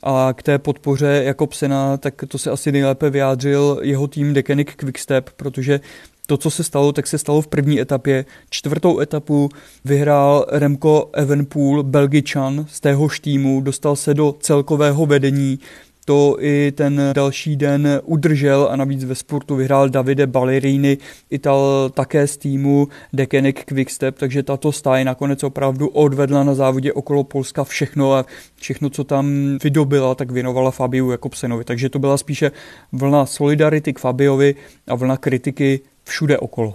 A 0.03 0.33
k 0.37 0.43
té 0.43 0.59
podpoře 0.59 1.23
Jakobsena, 1.25 1.97
tak 1.97 2.15
to 2.29 2.39
se 2.39 2.51
asi 2.51 2.73
nejlépe 2.73 3.11
vyjádřil 3.11 3.81
jeho 3.83 4.07
tým 4.07 4.35
Decanic 4.35 4.69
Quickstep, 4.77 5.31
protože 5.37 5.81
to, 6.27 6.37
co 6.37 6.51
se 6.51 6.65
stalo, 6.65 6.93
tak 6.93 7.07
se 7.07 7.19
stalo 7.19 7.43
v 7.43 7.47
první 7.47 7.81
etapě. 7.81 8.25
Čtvrtou 8.51 9.01
etapu 9.01 9.49
vyhrál 9.85 10.47
Remco 10.51 11.11
Evenpool, 11.13 11.83
Belgičan 11.83 12.67
z 12.69 12.81
téhož 12.81 13.21
týmu, 13.21 13.61
dostal 13.61 13.97
se 13.97 14.15
do 14.15 14.35
celkového 14.41 15.07
vedení, 15.07 15.59
to 16.05 16.37
i 16.41 16.73
ten 16.73 17.01
další 17.13 17.57
den 17.57 18.01
udržel 18.05 18.69
a 18.71 18.77
navíc 18.77 19.05
ve 19.05 19.15
sportu 19.15 19.57
vyhrál 19.57 19.89
Davide 19.89 20.27
Ballerini, 20.27 20.99
Ital 21.31 21.91
také 21.95 22.27
z 22.27 22.37
týmu 22.37 22.89
Decanic 23.13 23.57
Quickstep, 23.65 24.19
takže 24.19 24.43
tato 24.43 24.73
stáje 24.73 25.05
nakonec 25.05 25.43
opravdu 25.43 25.89
odvedla 25.89 26.45
na 26.45 26.55
závodě 26.55 26.93
okolo 26.93 27.25
Polska 27.25 27.65
všechno 27.65 28.13
a 28.13 28.27
všechno, 28.55 28.91
co 28.91 29.05
tam 29.05 29.59
vydobila, 29.63 30.15
tak 30.15 30.31
věnovala 30.31 30.71
Fabiu 30.71 31.11
Jakobsenovi. 31.11 31.65
Takže 31.65 31.89
to 31.89 31.99
byla 31.99 32.17
spíše 32.17 32.51
vlna 32.93 33.27
solidarity 33.27 33.93
k 33.93 33.99
Fabiovi 33.99 34.55
a 34.87 34.95
vlna 34.95 35.17
kritiky 35.17 35.81
všude 36.05 36.39
okolo. 36.39 36.75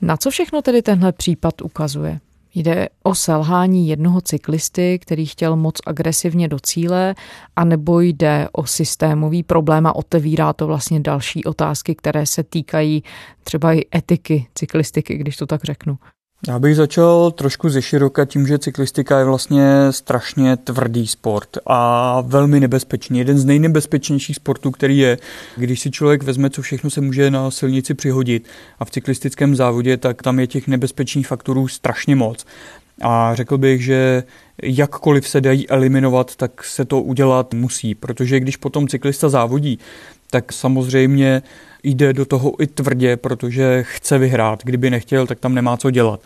Na 0.00 0.16
co 0.16 0.30
všechno 0.30 0.62
tedy 0.62 0.82
tenhle 0.82 1.12
případ 1.12 1.62
ukazuje? 1.62 2.20
Jde 2.54 2.88
o 3.02 3.14
selhání 3.14 3.88
jednoho 3.88 4.20
cyklisty, 4.20 4.98
který 4.98 5.26
chtěl 5.26 5.56
moc 5.56 5.74
agresivně 5.86 6.48
do 6.48 6.58
cíle, 6.60 7.14
anebo 7.56 8.00
jde 8.00 8.48
o 8.52 8.66
systémový 8.66 9.42
problém 9.42 9.86
a 9.86 9.96
otevírá 9.96 10.52
to 10.52 10.66
vlastně 10.66 11.00
další 11.00 11.44
otázky, 11.44 11.94
které 11.94 12.26
se 12.26 12.42
týkají 12.42 13.02
třeba 13.44 13.72
i 13.72 13.82
etiky 13.94 14.46
cyklistiky, 14.54 15.16
když 15.16 15.36
to 15.36 15.46
tak 15.46 15.64
řeknu. 15.64 15.98
Já 16.46 16.58
bych 16.58 16.76
začal 16.76 17.30
trošku 17.30 17.68
ze 17.68 17.82
široka 17.82 18.24
tím, 18.24 18.46
že 18.46 18.58
cyklistika 18.58 19.18
je 19.18 19.24
vlastně 19.24 19.62
strašně 19.90 20.56
tvrdý 20.56 21.06
sport 21.06 21.48
a 21.66 22.20
velmi 22.20 22.60
nebezpečný. 22.60 23.18
Jeden 23.18 23.38
z 23.38 23.44
nejnebezpečnějších 23.44 24.36
sportů, 24.36 24.70
který 24.70 24.98
je, 24.98 25.18
když 25.56 25.80
si 25.80 25.90
člověk 25.90 26.22
vezme, 26.22 26.50
co 26.50 26.62
všechno 26.62 26.90
se 26.90 27.00
může 27.00 27.30
na 27.30 27.50
silnici 27.50 27.94
přihodit 27.94 28.48
a 28.78 28.84
v 28.84 28.90
cyklistickém 28.90 29.56
závodě, 29.56 29.96
tak 29.96 30.22
tam 30.22 30.38
je 30.38 30.46
těch 30.46 30.68
nebezpečných 30.68 31.26
faktorů 31.26 31.68
strašně 31.68 32.16
moc. 32.16 32.46
A 33.00 33.34
řekl 33.34 33.58
bych, 33.58 33.84
že 33.84 34.22
jakkoliv 34.62 35.28
se 35.28 35.40
dají 35.40 35.68
eliminovat, 35.68 36.36
tak 36.36 36.64
se 36.64 36.84
to 36.84 37.02
udělat 37.02 37.54
musí, 37.54 37.94
protože 37.94 38.40
když 38.40 38.56
potom 38.56 38.88
cyklista 38.88 39.28
závodí, 39.28 39.78
tak 40.30 40.52
samozřejmě 40.52 41.42
jde 41.82 42.12
do 42.12 42.24
toho 42.26 42.62
i 42.62 42.66
tvrdě, 42.66 43.16
protože 43.16 43.82
chce 43.82 44.18
vyhrát. 44.18 44.64
Kdyby 44.64 44.90
nechtěl, 44.90 45.26
tak 45.26 45.40
tam 45.40 45.54
nemá 45.54 45.76
co 45.76 45.90
dělat. 45.90 46.20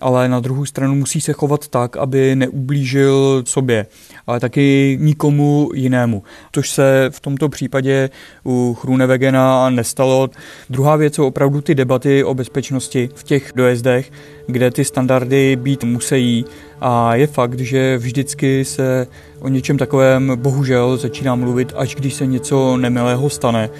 Ale 0.00 0.28
na 0.28 0.40
druhou 0.40 0.64
stranu 0.64 0.94
musí 0.94 1.20
se 1.20 1.32
chovat 1.32 1.68
tak, 1.68 1.96
aby 1.96 2.36
neublížil 2.36 3.42
sobě, 3.46 3.86
ale 4.26 4.40
taky 4.40 4.98
nikomu 5.00 5.70
jinému. 5.74 6.22
Tož 6.50 6.70
se 6.70 7.10
v 7.10 7.20
tomto 7.20 7.48
případě 7.48 8.10
u 8.46 8.74
Chrunevegena 8.74 9.70
nestalo. 9.70 10.30
Druhá 10.70 10.96
věc 10.96 11.14
jsou 11.14 11.26
opravdu 11.26 11.60
ty 11.60 11.74
debaty 11.74 12.24
o 12.24 12.34
bezpečnosti 12.34 13.08
v 13.14 13.22
těch 13.22 13.52
dojezdech, 13.56 14.12
kde 14.46 14.70
ty 14.70 14.84
standardy 14.84 15.56
být 15.56 15.84
musí. 15.84 16.44
A 16.80 17.14
je 17.14 17.26
fakt, 17.26 17.60
že 17.60 17.98
vždycky 17.98 18.64
se 18.64 19.06
o 19.40 19.48
něčem 19.48 19.78
takovém 19.78 20.32
bohužel 20.36 20.96
začíná 20.96 21.34
mluvit, 21.34 21.72
až 21.76 21.94
když 21.94 22.14
se 22.14 22.26
něco 22.26 22.76
nemilého 22.76 23.30
stane 23.30 23.70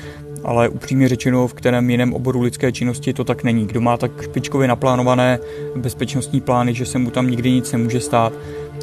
ale 0.44 0.68
upřímně 0.68 1.08
řečeno, 1.08 1.48
v 1.48 1.54
kterém 1.54 1.90
jiném 1.90 2.14
oboru 2.14 2.40
lidské 2.40 2.72
činnosti 2.72 3.12
to 3.12 3.24
tak 3.24 3.44
není. 3.44 3.66
Kdo 3.66 3.80
má 3.80 3.96
tak 3.96 4.22
špičkově 4.22 4.68
naplánované 4.68 5.38
bezpečnostní 5.76 6.40
plány, 6.40 6.74
že 6.74 6.86
se 6.86 6.98
mu 6.98 7.10
tam 7.10 7.30
nikdy 7.30 7.50
nic 7.50 7.72
nemůže 7.72 8.00
stát, 8.00 8.32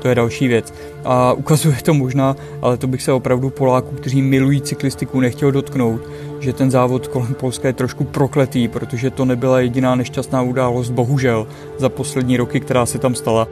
to 0.01 0.07
je 0.07 0.15
další 0.15 0.47
věc. 0.47 0.73
A 1.05 1.33
ukazuje 1.33 1.75
to 1.83 1.93
možná, 1.93 2.35
ale 2.61 2.77
to 2.77 2.87
bych 2.87 3.01
se 3.01 3.11
opravdu 3.11 3.49
Poláků, 3.49 3.95
kteří 3.95 4.21
milují 4.21 4.61
cyklistiku, 4.61 5.19
nechtěl 5.19 5.51
dotknout, 5.51 6.01
že 6.39 6.53
ten 6.53 6.71
závod 6.71 7.07
kolem 7.07 7.33
Polska 7.33 7.67
je 7.67 7.73
trošku 7.73 8.03
prokletý, 8.03 8.67
protože 8.67 9.09
to 9.09 9.25
nebyla 9.25 9.59
jediná 9.59 9.95
nešťastná 9.95 10.41
událost, 10.41 10.89
bohužel, 10.89 11.47
za 11.77 11.89
poslední 11.89 12.37
roky, 12.37 12.59
která 12.59 12.85
se 12.85 12.97
tam 12.97 13.15
stala. 13.15 13.47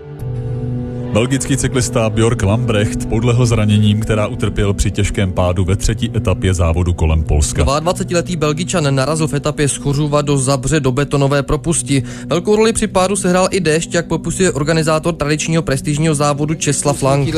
Belgický 1.13 1.57
cyklista 1.57 2.09
Björk 2.09 2.43
Lambrecht 2.43 3.09
podlehl 3.09 3.45
zraněním, 3.45 3.99
která 3.99 4.27
utrpěl 4.27 4.73
při 4.73 4.91
těžkém 4.91 5.31
pádu 5.31 5.65
ve 5.65 5.75
třetí 5.75 6.11
etapě 6.15 6.53
závodu 6.53 6.93
kolem 6.93 7.23
Polska. 7.23 7.63
22-letý 7.63 8.35
Belgičan 8.35 8.95
narazil 8.95 9.27
v 9.27 9.33
etapě 9.33 9.67
z 9.67 9.75
Chořuva 9.75 10.21
do 10.21 10.37
Zabře 10.37 10.79
do 10.79 10.91
betonové 10.91 11.43
propusti. 11.43 12.03
Velkou 12.27 12.55
roli 12.55 12.73
při 12.73 12.87
pádu 12.87 13.15
sehrál 13.15 13.47
i 13.51 13.59
déšť, 13.59 13.93
jak 13.93 14.07
popisuje 14.07 14.51
organizátor 14.51 15.15
tradičního 15.15 15.63
prestižního 15.63 16.15
závodu 16.15 16.53
Česlav 16.53 17.03
Lang. 17.03 17.29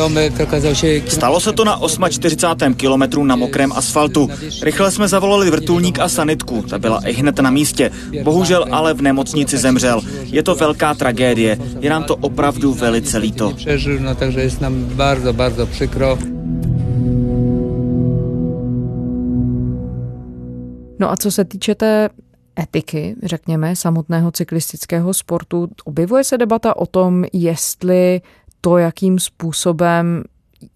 Stalo 1.08 1.40
se 1.40 1.54
to 1.54 1.66
na 1.66 1.80
48. 2.10 2.74
kilometru 2.74 3.24
na 3.24 3.36
mokrém 3.36 3.72
asfaltu. 3.72 4.30
Rychle 4.62 4.92
jsme 4.92 5.08
zavolali 5.08 5.52
vrtulník 5.52 6.00
a 6.00 6.10
sanitku, 6.10 6.62
ta 6.70 6.80
byla 6.80 7.02
i 7.06 7.14
hned 7.14 7.40
na 7.40 7.50
místě. 7.50 7.92
Bohužel 8.24 8.66
ale 8.72 8.94
v 8.94 9.02
nemocnici 9.02 9.58
zemřel. 9.58 10.02
Je 10.24 10.44
to 10.44 10.56
velká 10.56 10.94
tragédie, 10.94 11.58
je 11.80 11.90
nám 11.90 12.04
to 12.04 12.16
opravdu 12.16 12.74
velice 12.74 13.18
líto 13.18 13.61
przeżył, 13.62 14.00
no 14.00 14.16
także 14.16 14.42
jest 14.42 14.62
nam 14.62 14.86
bardzo, 14.86 15.34
bardzo 15.34 15.68
przykro. 15.68 16.18
No 21.00 21.12
a 21.12 21.18
co 21.18 21.32
se 21.32 21.46
týče 21.46 21.76
té 21.76 22.10
etiky, 22.60 23.16
řekněme, 23.24 23.76
samotného 23.76 24.32
cyklistického 24.32 25.14
sportu, 25.14 25.70
objevuje 25.86 26.24
se 26.24 26.38
debata 26.38 26.78
o 26.78 26.86
tom, 26.86 27.26
jestli 27.34 28.22
to, 28.62 28.78
jakým 28.78 29.20
způsobem 29.20 30.24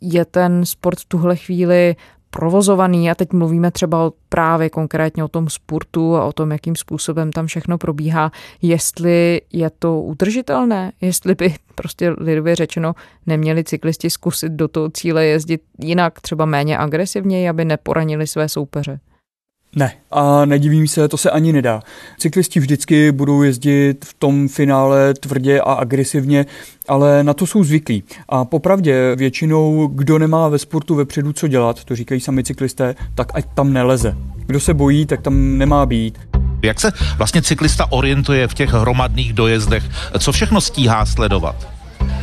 je 0.02 0.26
ten 0.26 0.66
sport 0.66 1.00
v 1.00 1.06
tuhle 1.06 1.36
chvíli 1.36 1.96
provozovaný. 2.36 3.12
A 3.12 3.16
teď 3.16 3.34
mluvíme 3.34 3.72
třeba 3.72 4.12
právě 4.30 4.70
konkrétně 4.70 5.24
o 5.24 5.28
tom 5.28 5.50
sportu 5.50 6.16
a 6.16 6.26
o 6.26 6.34
tom, 6.34 6.52
jakým 6.52 6.76
způsobem 6.76 7.32
tam 7.32 7.48
všechno 7.48 7.78
probíhá, 7.78 8.32
jestli 8.62 9.42
je 9.54 9.70
to 9.80 10.02
udržitelné, 10.02 10.92
jestli 11.02 11.36
by 11.36 11.56
prostě 11.76 12.16
lidově 12.18 12.56
řečeno 12.56 12.94
neměli 13.26 13.64
cyklisti 13.64 14.10
zkusit 14.10 14.52
do 14.52 14.68
toho 14.68 14.90
cíle 14.90 15.26
jezdit 15.26 15.62
jinak, 15.80 16.22
třeba 16.22 16.46
méně 16.46 16.78
agresivněji, 16.78 17.50
aby 17.50 17.66
neporanili 17.66 18.28
své 18.28 18.50
soupeře. 18.50 19.00
Ne. 19.76 19.94
A 20.12 20.46
nedivím 20.46 20.88
se, 20.88 21.08
to 21.08 21.18
se 21.18 21.32
ani 21.32 21.54
nedá. 21.54 21.82
Cyklisti 22.18 22.60
vždycky 22.60 23.12
budou 23.12 23.44
jezdit 23.44 24.06
v 24.06 24.14
tom 24.14 24.48
finále 24.48 25.14
tvrdě 25.14 25.62
a 25.62 25.74
agresivně, 25.74 26.46
ale 26.88 27.24
na 27.24 27.34
to 27.34 27.48
jsou 27.48 27.64
zvyklí. 27.64 28.04
A 28.30 28.46
popravdě 28.46 29.16
většinou, 29.16 29.88
kdo 29.88 30.20
nemá 30.20 30.48
ve 30.48 30.60
sportu 30.60 30.96
vepředu 30.96 31.34
co 31.34 31.48
dělat, 31.48 31.84
to 31.84 31.96
říkají 31.96 32.22
sami 32.22 32.44
cyklisté, 32.44 32.96
tak 33.16 33.28
ať 33.34 33.46
tam 33.54 33.74
neleze. 33.74 34.16
Kdo 34.46 34.60
se 34.60 34.74
bojí, 34.74 35.06
tak 35.06 35.22
tam 35.22 35.58
nemá 35.58 35.86
být. 35.86 36.20
Jak 36.64 36.80
se 36.80 36.92
vlastně 37.18 37.42
cyklista 37.42 37.92
orientuje 37.92 38.48
v 38.48 38.54
těch 38.54 38.70
hromadných 38.70 39.34
dojezdech? 39.34 39.84
Co 40.20 40.32
všechno 40.32 40.62
stíhá 40.62 41.06
sledovat? 41.06 41.75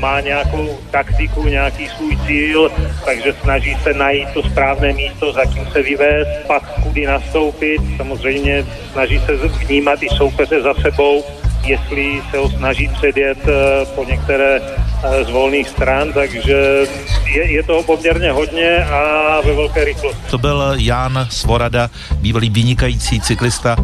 Má 0.03 0.21
nějakou 0.21 0.79
taktiku, 0.91 1.47
nějaký 1.47 1.89
svůj 1.89 2.19
cíl, 2.27 2.71
takže 3.05 3.35
snaží 3.43 3.77
se 3.83 3.95
najít 3.95 4.29
to 4.35 4.43
správné 4.43 4.93
místo, 4.93 5.33
za 5.33 5.45
kým 5.45 5.67
se 5.73 5.83
vyvést, 5.83 6.31
pak 6.47 6.83
kudy 6.83 7.07
nastoupit. 7.07 7.81
Samozřejmě 7.97 8.67
snaží 8.93 9.21
se 9.27 9.37
vnímat 9.37 10.03
i 10.03 10.09
soupeře 10.09 10.63
za 10.63 10.75
sebou, 10.75 11.25
jestli 11.65 12.23
se 12.31 12.39
ho 12.39 12.51
snaží 12.51 12.89
předjet 12.89 13.39
eh, 13.49 13.87
po 13.95 14.05
některé 14.05 14.61
eh, 14.61 15.25
z 15.25 15.31
volných 15.31 15.69
stran, 15.69 16.13
takže 16.13 16.87
je, 17.27 17.53
je 17.53 17.63
toho 17.63 17.83
poměrně 17.83 18.33
hodně 18.33 18.85
a 18.85 19.41
ve 19.41 19.55
velké 19.55 19.85
rychlosti. 19.85 20.31
To 20.31 20.39
byl 20.39 20.75
Jan 20.77 21.27
Svorada, 21.31 21.91
bývalý 22.21 22.51
vynikající 22.51 23.21
cyklista 23.21 23.77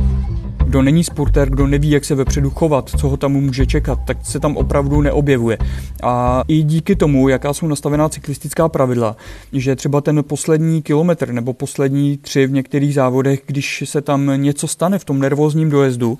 kdo 0.69 0.83
není 0.83 1.05
sportér, 1.05 1.51
kdo 1.51 1.67
neví, 1.67 1.91
jak 1.91 2.05
se 2.05 2.15
vepředu 2.15 2.51
chovat, 2.51 2.91
co 3.01 3.09
ho 3.09 3.17
tam 3.17 3.33
může 3.33 3.67
čekat, 3.67 3.99
tak 4.07 4.17
se 4.23 4.41
tam 4.41 4.57
opravdu 4.57 5.01
neobjevuje. 5.01 5.59
A 6.03 6.45
i 6.49 6.63
díky 6.63 6.97
tomu, 6.97 7.29
jaká 7.29 7.53
jsou 7.53 7.67
nastavená 7.67 8.09
cyklistická 8.09 8.69
pravidla, 8.69 9.17
že 9.53 9.77
třeba 9.77 10.01
ten 10.01 10.25
poslední 10.25 10.83
kilometr 10.83 11.33
nebo 11.33 11.53
poslední 11.53 12.17
tři 12.17 12.47
v 12.47 12.53
některých 12.53 12.95
závodech, 12.95 13.43
když 13.47 13.85
se 13.87 14.01
tam 14.01 14.31
něco 14.37 14.69
stane 14.69 14.99
v 14.99 15.05
tom 15.05 15.19
nervózním 15.19 15.71
dojezdu, 15.71 16.19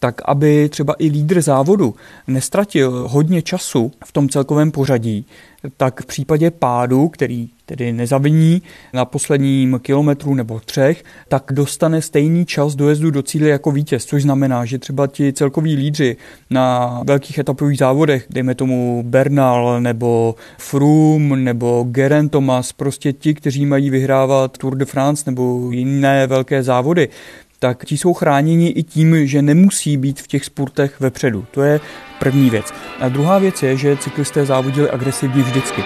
tak 0.00 0.20
aby 0.24 0.68
třeba 0.68 0.94
i 0.98 1.06
lídr 1.06 1.40
závodu 1.40 1.94
nestratil 2.26 3.08
hodně 3.08 3.42
času 3.42 3.92
v 4.04 4.12
tom 4.12 4.28
celkovém 4.28 4.70
pořadí, 4.70 5.26
tak 5.76 6.02
v 6.02 6.06
případě 6.06 6.50
pádu, 6.50 7.08
který 7.08 7.48
tedy 7.66 7.92
nezaviní 7.92 8.62
na 8.92 9.04
posledním 9.04 9.80
kilometru 9.82 10.34
nebo 10.34 10.60
třech, 10.60 11.04
tak 11.28 11.44
dostane 11.52 12.02
stejný 12.02 12.46
čas 12.46 12.74
dojezdu 12.74 13.10
do 13.10 13.22
cíle 13.22 13.48
jako 13.48 13.70
vítěz, 13.70 14.04
což 14.04 14.22
znamená, 14.22 14.64
že 14.64 14.78
třeba 14.78 15.06
ti 15.06 15.32
celkoví 15.32 15.76
lídři 15.76 16.16
na 16.50 17.00
velkých 17.04 17.38
etapových 17.38 17.78
závodech, 17.78 18.26
dejme 18.30 18.54
tomu 18.54 19.02
Bernal 19.06 19.80
nebo 19.80 20.34
Froome 20.58 21.36
nebo 21.36 21.86
Geraint 21.88 22.32
Thomas, 22.32 22.72
prostě 22.72 23.12
ti, 23.12 23.34
kteří 23.34 23.66
mají 23.66 23.90
vyhrávat 23.90 24.58
Tour 24.58 24.76
de 24.76 24.84
France 24.84 25.22
nebo 25.26 25.70
jiné 25.72 26.26
velké 26.26 26.62
závody, 26.62 27.08
tak 27.58 27.84
ti 27.84 27.96
jsou 27.96 28.14
chráněni 28.14 28.68
i 28.68 28.82
tím, 28.82 29.26
že 29.26 29.42
nemusí 29.42 29.96
být 29.96 30.20
v 30.20 30.26
těch 30.26 30.44
sportech 30.44 31.00
vepředu. 31.00 31.44
To 31.50 31.62
je 31.62 31.80
první 32.18 32.50
věc. 32.50 32.74
A 33.00 33.08
druhá 33.08 33.38
věc 33.38 33.62
je, 33.62 33.76
že 33.76 33.96
cyklisté 33.96 34.44
závodili 34.44 34.90
agresivně 34.90 35.42
vždycky. 35.42 35.82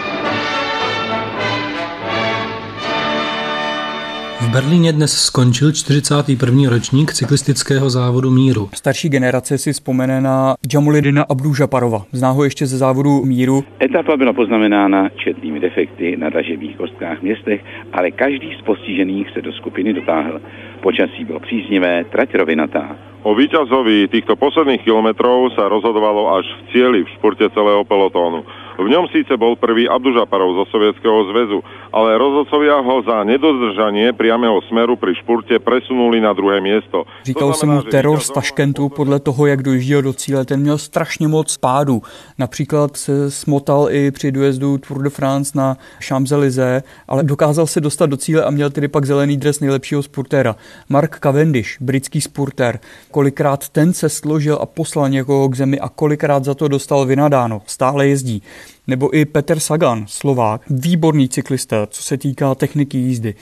V 4.42 4.52
Berlíně 4.52 4.92
dnes 4.92 5.12
skončil 5.12 5.72
41. 5.72 6.70
ročník 6.70 7.12
cyklistického 7.12 7.90
závodu 7.90 8.30
míru. 8.30 8.68
Starší 8.74 9.08
generace 9.08 9.58
si 9.58 9.72
vzpomene 9.72 10.20
na 10.20 10.54
Jamulidina 10.74 11.22
Abdužaparova. 11.22 12.02
Zná 12.12 12.30
ho 12.30 12.44
ještě 12.44 12.66
ze 12.66 12.78
závodu 12.78 13.24
míru. 13.24 13.64
Etapa 13.82 14.16
byla 14.16 14.32
poznamenána 14.32 15.08
četnými 15.08 15.60
defekty 15.60 16.16
na 16.16 16.30
dražebých 16.30 16.76
kostkách 16.76 17.22
městech, 17.22 17.60
ale 17.92 18.10
každý 18.10 18.56
z 18.58 18.64
postižených 18.64 19.30
se 19.30 19.42
do 19.42 19.52
skupiny 19.52 19.92
dotáhl. 19.92 20.40
Počasí 20.82 21.24
bylo 21.24 21.38
příznivé, 21.40 22.04
trať 22.10 22.34
rovinatá. 22.34 22.98
O 23.22 23.38
víťazovi 23.38 24.10
týchto 24.10 24.34
posledných 24.34 24.82
kilometrov 24.82 25.54
sa 25.54 25.70
rozhodovalo 25.70 26.34
až 26.34 26.42
v 26.42 26.60
cieli 26.74 27.00
v 27.06 27.12
športe 27.14 27.46
celého 27.54 27.86
pelotónu. 27.86 28.42
V 28.78 28.88
ňom 28.88 29.04
síce 29.12 29.36
bol 29.36 29.52
prvý 29.60 29.84
Abdužaparov 29.84 30.56
zo 30.56 30.64
Sovietskeho 30.72 31.28
zväzu, 31.28 31.60
ale 31.92 32.16
rozhodcovia 32.16 32.80
ho 32.80 33.04
za 33.04 33.20
nedodržanie 33.20 34.16
priamého 34.16 34.64
smeru 34.68 34.96
pri 34.96 35.12
špurte 35.20 35.60
presunuli 35.60 36.24
na 36.24 36.32
druhé 36.32 36.60
miesto. 36.60 37.04
Říkal 37.24 37.52
jsem 37.52 37.68
mu 37.68 37.82
teror 37.82 38.20
z 38.20 38.30
Taškentu 38.30 38.88
podle 38.88 39.20
toho, 39.20 39.46
jak 39.46 39.62
dojížděl 39.62 40.02
do 40.02 40.12
cíle. 40.12 40.44
Ten 40.44 40.60
měl 40.60 40.78
strašně 40.78 41.28
moc 41.28 41.56
pádů. 41.56 42.02
Například 42.38 42.96
se 42.96 43.30
smotal 43.30 43.88
i 43.90 44.10
při 44.10 44.32
dojezdu 44.32 44.78
Tour 44.78 45.02
de 45.02 45.10
France 45.10 45.52
na 45.58 45.76
Champs-Élysées, 46.00 46.82
ale 47.08 47.22
dokázal 47.22 47.66
se 47.66 47.80
dostat 47.80 48.06
do 48.06 48.16
cíle 48.16 48.44
a 48.44 48.50
měl 48.50 48.70
tedy 48.70 48.88
pak 48.88 49.04
zelený 49.04 49.36
dres 49.36 49.60
nejlepšího 49.60 50.02
sportéra. 50.02 50.56
Mark 50.88 51.18
Cavendish, 51.18 51.76
britský 51.80 52.20
sportér, 52.20 52.78
kolikrát 53.10 53.68
ten 53.68 53.92
se 53.92 54.08
složil 54.08 54.58
a 54.60 54.66
poslal 54.66 55.08
někoho 55.08 55.48
k 55.48 55.54
zemi 55.54 55.80
a 55.80 55.88
kolikrát 55.88 56.44
za 56.44 56.54
to 56.54 56.68
dostal 56.68 57.06
vynadáno. 57.06 57.62
Stále 57.66 58.08
jezdí 58.08 58.42
nebo 58.86 59.16
i 59.16 59.24
Peter 59.24 59.60
Sagan, 59.60 60.04
Slovák, 60.08 60.60
výborný 60.70 61.28
cyklista, 61.28 61.86
co 61.86 62.02
se 62.02 62.16
týká 62.16 62.54
techniky 62.54 62.98
jízdy 62.98 63.34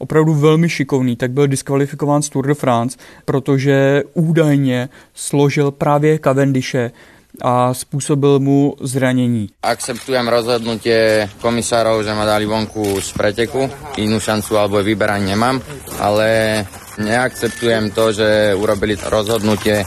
opravdu 0.00 0.34
velmi 0.34 0.68
šikovný, 0.68 1.16
tak 1.16 1.30
byl 1.30 1.46
diskvalifikován 1.46 2.22
z 2.22 2.28
Tour 2.28 2.46
de 2.46 2.54
France, 2.54 2.98
protože 3.24 4.02
údajně 4.14 4.88
složil 5.14 5.70
právě 5.70 6.18
Cavendishe 6.18 6.90
a 7.42 7.74
způsobil 7.74 8.38
mu 8.38 8.74
zranění. 8.80 9.48
Akceptujem 9.62 10.28
rozhodnutí 10.28 10.90
komisárov, 11.40 12.02
že 12.02 12.14
ma 12.14 12.24
dali 12.24 12.46
vonku 12.46 13.00
z 13.00 13.12
preteku. 13.12 13.70
Inú 14.02 14.18
šancu 14.18 14.58
alebo 14.58 14.82
vyberanie 14.82 15.30
nemám, 15.30 15.62
ale 16.02 16.60
neakceptujem 16.98 17.94
to, 17.94 18.12
že 18.12 18.58
urobili 18.58 18.98
rozhodnutie, 18.98 19.86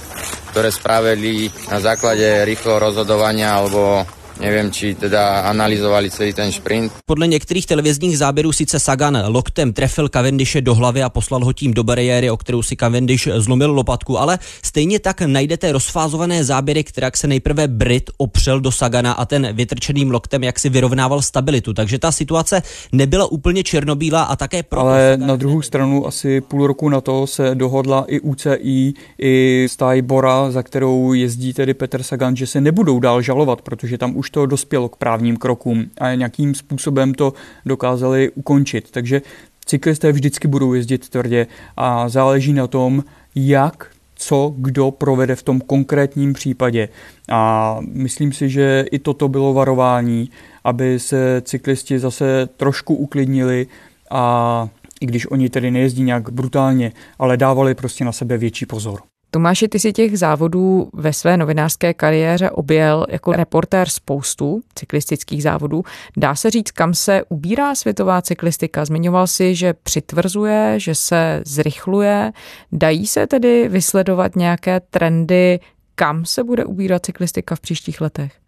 ktoré 0.55 0.71
spravili 0.71 1.51
na 1.67 1.83
základe 1.83 2.47
rýchleho 2.47 2.79
rozhodovania 2.79 3.59
alebo 3.59 4.07
Nevím, 4.39 4.71
či 4.71 4.95
teda 4.95 5.39
analyzovali 5.39 6.11
celý 6.11 6.33
ten 6.33 6.51
sprint. 6.51 6.91
Podle 7.05 7.27
některých 7.27 7.65
televizních 7.65 8.17
záběrů 8.17 8.51
sice 8.51 8.79
Sagan 8.79 9.23
loktem 9.27 9.73
trefil 9.73 10.09
Cavendishe 10.09 10.61
do 10.61 10.75
hlavy 10.75 11.03
a 11.03 11.09
poslal 11.09 11.45
ho 11.45 11.53
tím 11.53 11.73
do 11.73 11.83
bariéry, 11.83 12.29
o 12.29 12.37
kterou 12.37 12.63
si 12.63 12.75
Cavendish 12.75 13.27
zlomil 13.35 13.71
lopatku, 13.71 14.19
ale 14.19 14.39
stejně 14.63 14.99
tak 14.99 15.21
najdete 15.21 15.71
rozfázované 15.71 16.43
záběry, 16.43 16.83
která 16.83 17.11
se 17.15 17.27
nejprve 17.27 17.67
Brit 17.67 18.09
opřel 18.17 18.59
do 18.59 18.71
Sagana 18.71 19.13
a 19.13 19.25
ten 19.25 19.53
vytrčeným 19.53 20.11
loktem 20.11 20.43
jak 20.43 20.59
si 20.59 20.69
vyrovnával 20.69 21.21
stabilitu. 21.21 21.73
Takže 21.73 21.99
ta 21.99 22.11
situace 22.11 22.61
nebyla 22.91 23.25
úplně 23.25 23.63
černobílá 23.63 24.23
a 24.23 24.35
také 24.35 24.63
pro. 24.63 24.79
Ale 24.79 25.11
Sagan... 25.11 25.27
na 25.27 25.35
druhou 25.35 25.61
stranu 25.61 26.07
asi 26.07 26.41
půl 26.41 26.67
roku 26.67 26.89
na 26.89 27.01
to 27.01 27.27
se 27.27 27.55
dohodla 27.55 28.05
i 28.07 28.19
UCI, 28.19 28.93
i 29.19 29.65
stáj 29.69 30.01
Bora, 30.01 30.51
za 30.51 30.63
kterou 30.63 31.13
jezdí 31.13 31.53
tedy 31.53 31.73
Petr 31.73 32.03
Sagan, 32.03 32.35
že 32.35 32.47
se 32.47 32.61
nebudou 32.61 32.99
dál 32.99 33.21
žalovat, 33.21 33.61
protože 33.61 33.97
tam 33.97 34.17
už 34.17 34.22
to 34.29 34.45
dospělo 34.45 34.89
k 34.89 34.95
právním 34.95 35.37
krokům 35.37 35.85
a 35.97 36.15
nějakým 36.15 36.55
způsobem 36.55 37.13
to 37.13 37.33
dokázali 37.65 38.31
ukončit. 38.35 38.91
Takže 38.91 39.21
cyklisté 39.65 40.11
vždycky 40.11 40.47
budou 40.47 40.73
jezdit 40.73 41.09
tvrdě 41.09 41.47
a 41.77 42.09
záleží 42.09 42.53
na 42.53 42.67
tom, 42.67 43.03
jak 43.35 43.87
co 44.15 44.53
kdo 44.57 44.91
provede 44.91 45.35
v 45.35 45.43
tom 45.43 45.61
konkrétním 45.61 46.33
případě. 46.33 46.89
A 47.31 47.77
myslím 47.81 48.33
si, 48.33 48.49
že 48.49 48.85
i 48.91 48.99
toto 48.99 49.27
bylo 49.27 49.53
varování, 49.53 50.29
aby 50.63 50.99
se 50.99 51.41
cyklisti 51.45 51.99
zase 51.99 52.47
trošku 52.57 52.95
uklidnili 52.95 53.67
a 54.11 54.67
i 55.01 55.05
když 55.05 55.31
oni 55.31 55.49
tedy 55.49 55.71
nejezdí 55.71 56.03
nějak 56.03 56.29
brutálně, 56.29 56.91
ale 57.19 57.37
dávali 57.37 57.75
prostě 57.75 58.05
na 58.05 58.11
sebe 58.11 58.37
větší 58.37 58.65
pozor. 58.65 59.12
Tomáši, 59.33 59.67
ty 59.67 59.79
si 59.79 59.93
těch 59.93 60.19
závodů 60.19 60.89
ve 60.93 61.13
své 61.13 61.37
novinářské 61.37 61.93
kariéře 61.93 62.49
objel 62.49 63.05
jako 63.09 63.31
reportér 63.31 63.89
spoustu 63.89 64.61
cyklistických 64.75 65.43
závodů. 65.43 65.83
Dá 66.17 66.35
se 66.35 66.49
říct, 66.49 66.71
kam 66.71 66.93
se 66.93 67.23
ubírá 67.29 67.75
světová 67.75 68.21
cyklistika? 68.21 68.85
Zmiňoval 68.85 69.27
si, 69.27 69.55
že 69.55 69.73
přitvrzuje, 69.73 70.73
že 70.77 70.95
se 70.95 71.41
zrychluje. 71.45 72.31
Dají 72.71 73.07
se 73.07 73.27
tedy 73.27 73.69
vysledovat 73.69 74.35
nějaké 74.35 74.79
trendy, 74.79 75.59
kam 75.95 76.25
se 76.25 76.43
bude 76.43 76.65
ubírat 76.65 77.05
cyklistika 77.05 77.55
v 77.55 77.59
příštích 77.59 78.01
letech? 78.01 78.42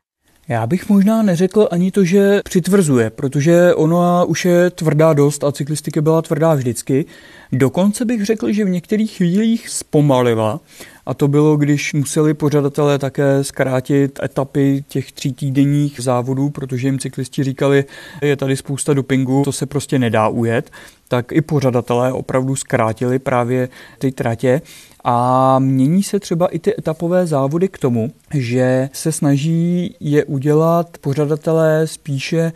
Já 0.47 0.67
bych 0.67 0.89
možná 0.89 1.21
neřekl 1.21 1.67
ani 1.71 1.91
to, 1.91 2.03
že 2.03 2.41
přitvrzuje, 2.43 3.09
protože 3.09 3.73
ono 3.75 4.25
už 4.27 4.45
je 4.45 4.69
tvrdá 4.69 5.13
dost 5.13 5.43
a 5.43 5.51
cyklistika 5.51 6.01
byla 6.01 6.21
tvrdá 6.21 6.53
vždycky. 6.53 7.05
Dokonce 7.51 8.05
bych 8.05 8.25
řekl, 8.25 8.51
že 8.51 8.65
v 8.65 8.69
některých 8.69 9.11
chvílích 9.11 9.69
zpomalila 9.69 10.59
a 11.05 11.13
to 11.13 11.27
bylo, 11.27 11.57
když 11.57 11.93
museli 11.93 12.33
pořadatelé 12.33 12.99
také 12.99 13.43
zkrátit 13.43 14.19
etapy 14.23 14.83
těch 14.87 15.11
tří 15.11 15.33
týdenních 15.33 15.99
závodů, 15.99 16.49
protože 16.49 16.87
jim 16.87 16.99
cyklisti 16.99 17.43
říkali, 17.43 17.85
je 18.21 18.35
tady 18.35 18.57
spousta 18.57 18.93
dopingu, 18.93 19.41
to 19.45 19.51
se 19.51 19.65
prostě 19.65 19.99
nedá 19.99 20.27
ujet, 20.27 20.71
tak 21.07 21.31
i 21.31 21.41
pořadatelé 21.41 22.13
opravdu 22.13 22.55
zkrátili 22.55 23.19
právě 23.19 23.69
ty 23.99 24.11
tratě. 24.11 24.61
A 25.03 25.59
mění 25.59 26.03
se 26.03 26.19
třeba 26.19 26.47
i 26.47 26.59
ty 26.59 26.73
etapové 26.79 27.27
závody 27.27 27.67
k 27.67 27.77
tomu, 27.77 28.11
že 28.33 28.89
se 28.93 29.11
snaží 29.11 29.95
je 29.99 30.25
udělat 30.25 30.97
pořadatelé 31.01 31.87
spíše 31.87 32.51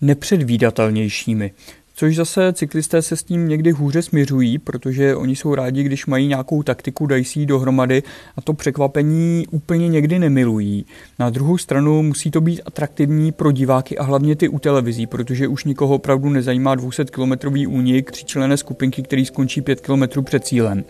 nepředvídatelnějšími 0.00 1.52
což 2.00 2.16
zase 2.16 2.52
cyklisté 2.52 3.02
se 3.02 3.16
s 3.16 3.22
tím 3.22 3.48
někdy 3.48 3.70
hůře 3.70 4.02
směřují, 4.02 4.58
protože 4.58 5.16
oni 5.16 5.36
jsou 5.36 5.54
rádi, 5.54 5.82
když 5.82 6.06
mají 6.06 6.26
nějakou 6.26 6.62
taktiku, 6.62 7.06
dají 7.06 7.24
si 7.24 7.40
ji 7.40 7.46
dohromady 7.46 8.02
a 8.36 8.40
to 8.40 8.52
překvapení 8.52 9.46
úplně 9.50 9.88
někdy 9.88 10.18
nemilují. 10.18 10.86
Na 11.18 11.30
druhou 11.30 11.58
stranu 11.58 12.02
musí 12.02 12.30
to 12.30 12.40
být 12.40 12.60
atraktivní 12.64 13.32
pro 13.32 13.52
diváky 13.52 13.98
a 13.98 14.02
hlavně 14.02 14.36
ty 14.36 14.48
u 14.48 14.58
televizí, 14.58 15.06
protože 15.06 15.48
už 15.48 15.64
nikoho 15.64 15.94
opravdu 15.94 16.28
nezajímá 16.28 16.74
200 16.74 17.04
kilometrový 17.04 17.66
únik 17.66 18.10
tříčlené 18.10 18.56
skupinky, 18.56 19.02
který 19.02 19.26
skončí 19.26 19.60
5 19.60 19.80
kilometrů 19.80 20.22
před 20.22 20.44
cílem 20.44 20.84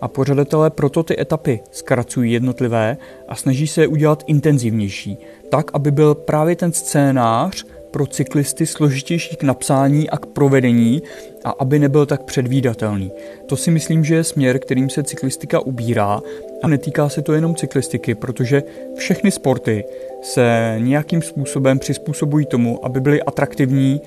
a 0.00 0.08
pořadatelé 0.08 0.70
proto 0.70 1.02
ty 1.02 1.20
etapy 1.20 1.60
zkracují 1.70 2.32
jednotlivé 2.32 2.96
a 3.28 3.34
snaží 3.34 3.66
se 3.66 3.80
je 3.80 3.86
udělat 3.86 4.24
intenzivnější, 4.26 5.18
tak, 5.50 5.70
aby 5.74 5.90
byl 5.90 6.14
právě 6.14 6.56
ten 6.56 6.72
scénář 6.72 7.64
pro 7.92 8.06
cyklisty 8.06 8.66
složitější 8.66 9.36
k 9.36 9.42
napsání 9.42 10.10
a 10.10 10.16
k 10.16 10.26
provedení 10.26 11.02
a 11.44 11.50
aby 11.50 11.78
nebyl 11.78 12.06
tak 12.06 12.22
předvídatelný. 12.22 13.12
To 13.46 13.56
si 13.56 13.70
myslím, 13.70 14.04
že 14.04 14.14
je 14.14 14.24
směr, 14.24 14.58
kterým 14.58 14.90
se 14.90 15.02
cyklistika 15.02 15.60
ubírá 15.60 16.20
a 16.62 16.68
netýká 16.68 17.08
se 17.08 17.22
to 17.22 17.32
jenom 17.32 17.54
cyklistiky, 17.54 18.14
protože 18.14 18.62
všechny 18.96 19.30
sporty 19.30 19.84
se 20.22 20.76
nějakým 20.78 21.22
způsobem 21.22 21.78
přizpůsobují 21.78 22.46
tomu, 22.46 22.84
aby 22.84 23.00
byly 23.00 23.22
atraktivní 23.22 24.00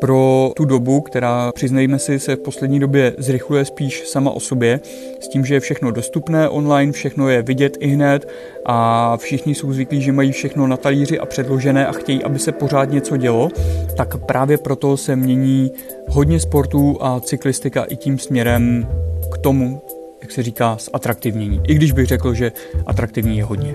pro 0.00 0.52
tu 0.56 0.64
dobu, 0.64 1.00
která, 1.00 1.52
přiznejme 1.54 1.98
si, 1.98 2.18
se 2.18 2.36
v 2.36 2.38
poslední 2.38 2.80
době 2.80 3.14
zrychluje 3.18 3.64
spíš 3.64 4.08
sama 4.08 4.30
o 4.30 4.40
sobě, 4.40 4.80
s 5.20 5.28
tím, 5.28 5.44
že 5.44 5.54
je 5.54 5.60
všechno 5.60 5.90
dostupné 5.90 6.48
online, 6.48 6.92
všechno 6.92 7.28
je 7.28 7.42
vidět 7.42 7.76
i 7.80 7.88
hned 7.88 8.28
a 8.66 9.16
všichni 9.16 9.54
jsou 9.54 9.72
zvyklí, 9.72 10.02
že 10.02 10.12
mají 10.12 10.32
všechno 10.32 10.66
na 10.66 10.76
talíři 10.76 11.18
a 11.18 11.26
předložené 11.26 11.86
a 11.86 11.92
chtějí, 11.92 12.24
aby 12.24 12.38
se 12.38 12.52
pořád 12.52 12.90
něco 12.90 13.16
dělo, 13.16 13.48
tak 13.96 14.16
právě 14.16 14.58
proto 14.58 14.96
se 14.96 15.16
mění 15.16 15.72
hodně 16.08 16.40
sportů 16.40 16.96
a 17.00 17.20
cyklistika 17.20 17.84
i 17.84 17.96
tím 17.96 18.18
směrem 18.18 18.88
k 19.32 19.38
tomu, 19.38 19.82
jak 20.22 20.32
se 20.32 20.42
říká, 20.42 20.76
zatraktivnění. 20.92 21.60
I 21.68 21.74
když 21.74 21.92
bych 21.92 22.06
řekl, 22.06 22.34
že 22.34 22.52
atraktivní 22.86 23.38
je 23.38 23.44
hodně. 23.44 23.74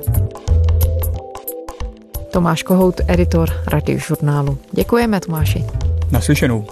Tomáš 2.32 2.64
Kohout, 2.64 3.02
editor 3.08 3.50
radiožurnálu. 3.68 4.58
Děkujeme, 4.72 5.20
Tomáši. 5.20 5.66
Naslyšenou. 6.14 6.66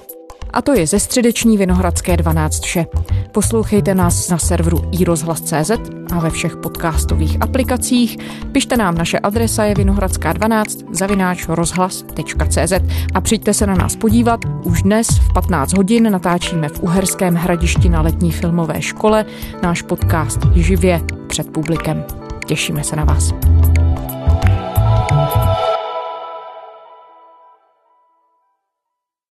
A 0.54 0.62
to 0.62 0.73
je 0.73 0.88
ze 0.88 0.99
středeční 0.99 1.58
Vinohradské 1.58 2.17
12 2.17 2.60
vše. 2.60 2.86
Poslouchejte 3.32 3.95
nás 3.95 4.30
na 4.30 4.38
serveru 4.38 4.89
iRozhlas.cz 4.91 5.71
a 6.13 6.19
ve 6.19 6.30
všech 6.30 6.56
podcastových 6.56 7.41
aplikacích. 7.41 8.17
Pište 8.51 8.77
nám, 8.77 8.95
naše 8.95 9.19
adresa 9.19 9.63
je 9.63 9.73
vinohradská12 9.73 10.86
zavináč 10.91 11.47
rozhlas.cz 11.47 12.73
a 13.13 13.21
přijďte 13.21 13.54
se 13.54 13.67
na 13.67 13.75
nás 13.75 13.95
podívat. 13.95 14.39
Už 14.63 14.82
dnes 14.82 15.08
v 15.08 15.34
15 15.34 15.73
hodin 15.73 16.12
natáčíme 16.12 16.69
v 16.69 16.80
Uherském 16.80 17.36
hradišti 17.36 17.89
na 17.89 18.01
letní 18.01 18.32
filmové 18.32 18.82
škole 18.82 19.25
náš 19.63 19.82
podcast 19.82 20.39
živě 20.56 21.01
před 21.27 21.49
publikem. 21.49 22.04
Těšíme 22.45 22.84
se 22.84 22.95
na 22.95 23.04
vás. 23.04 23.34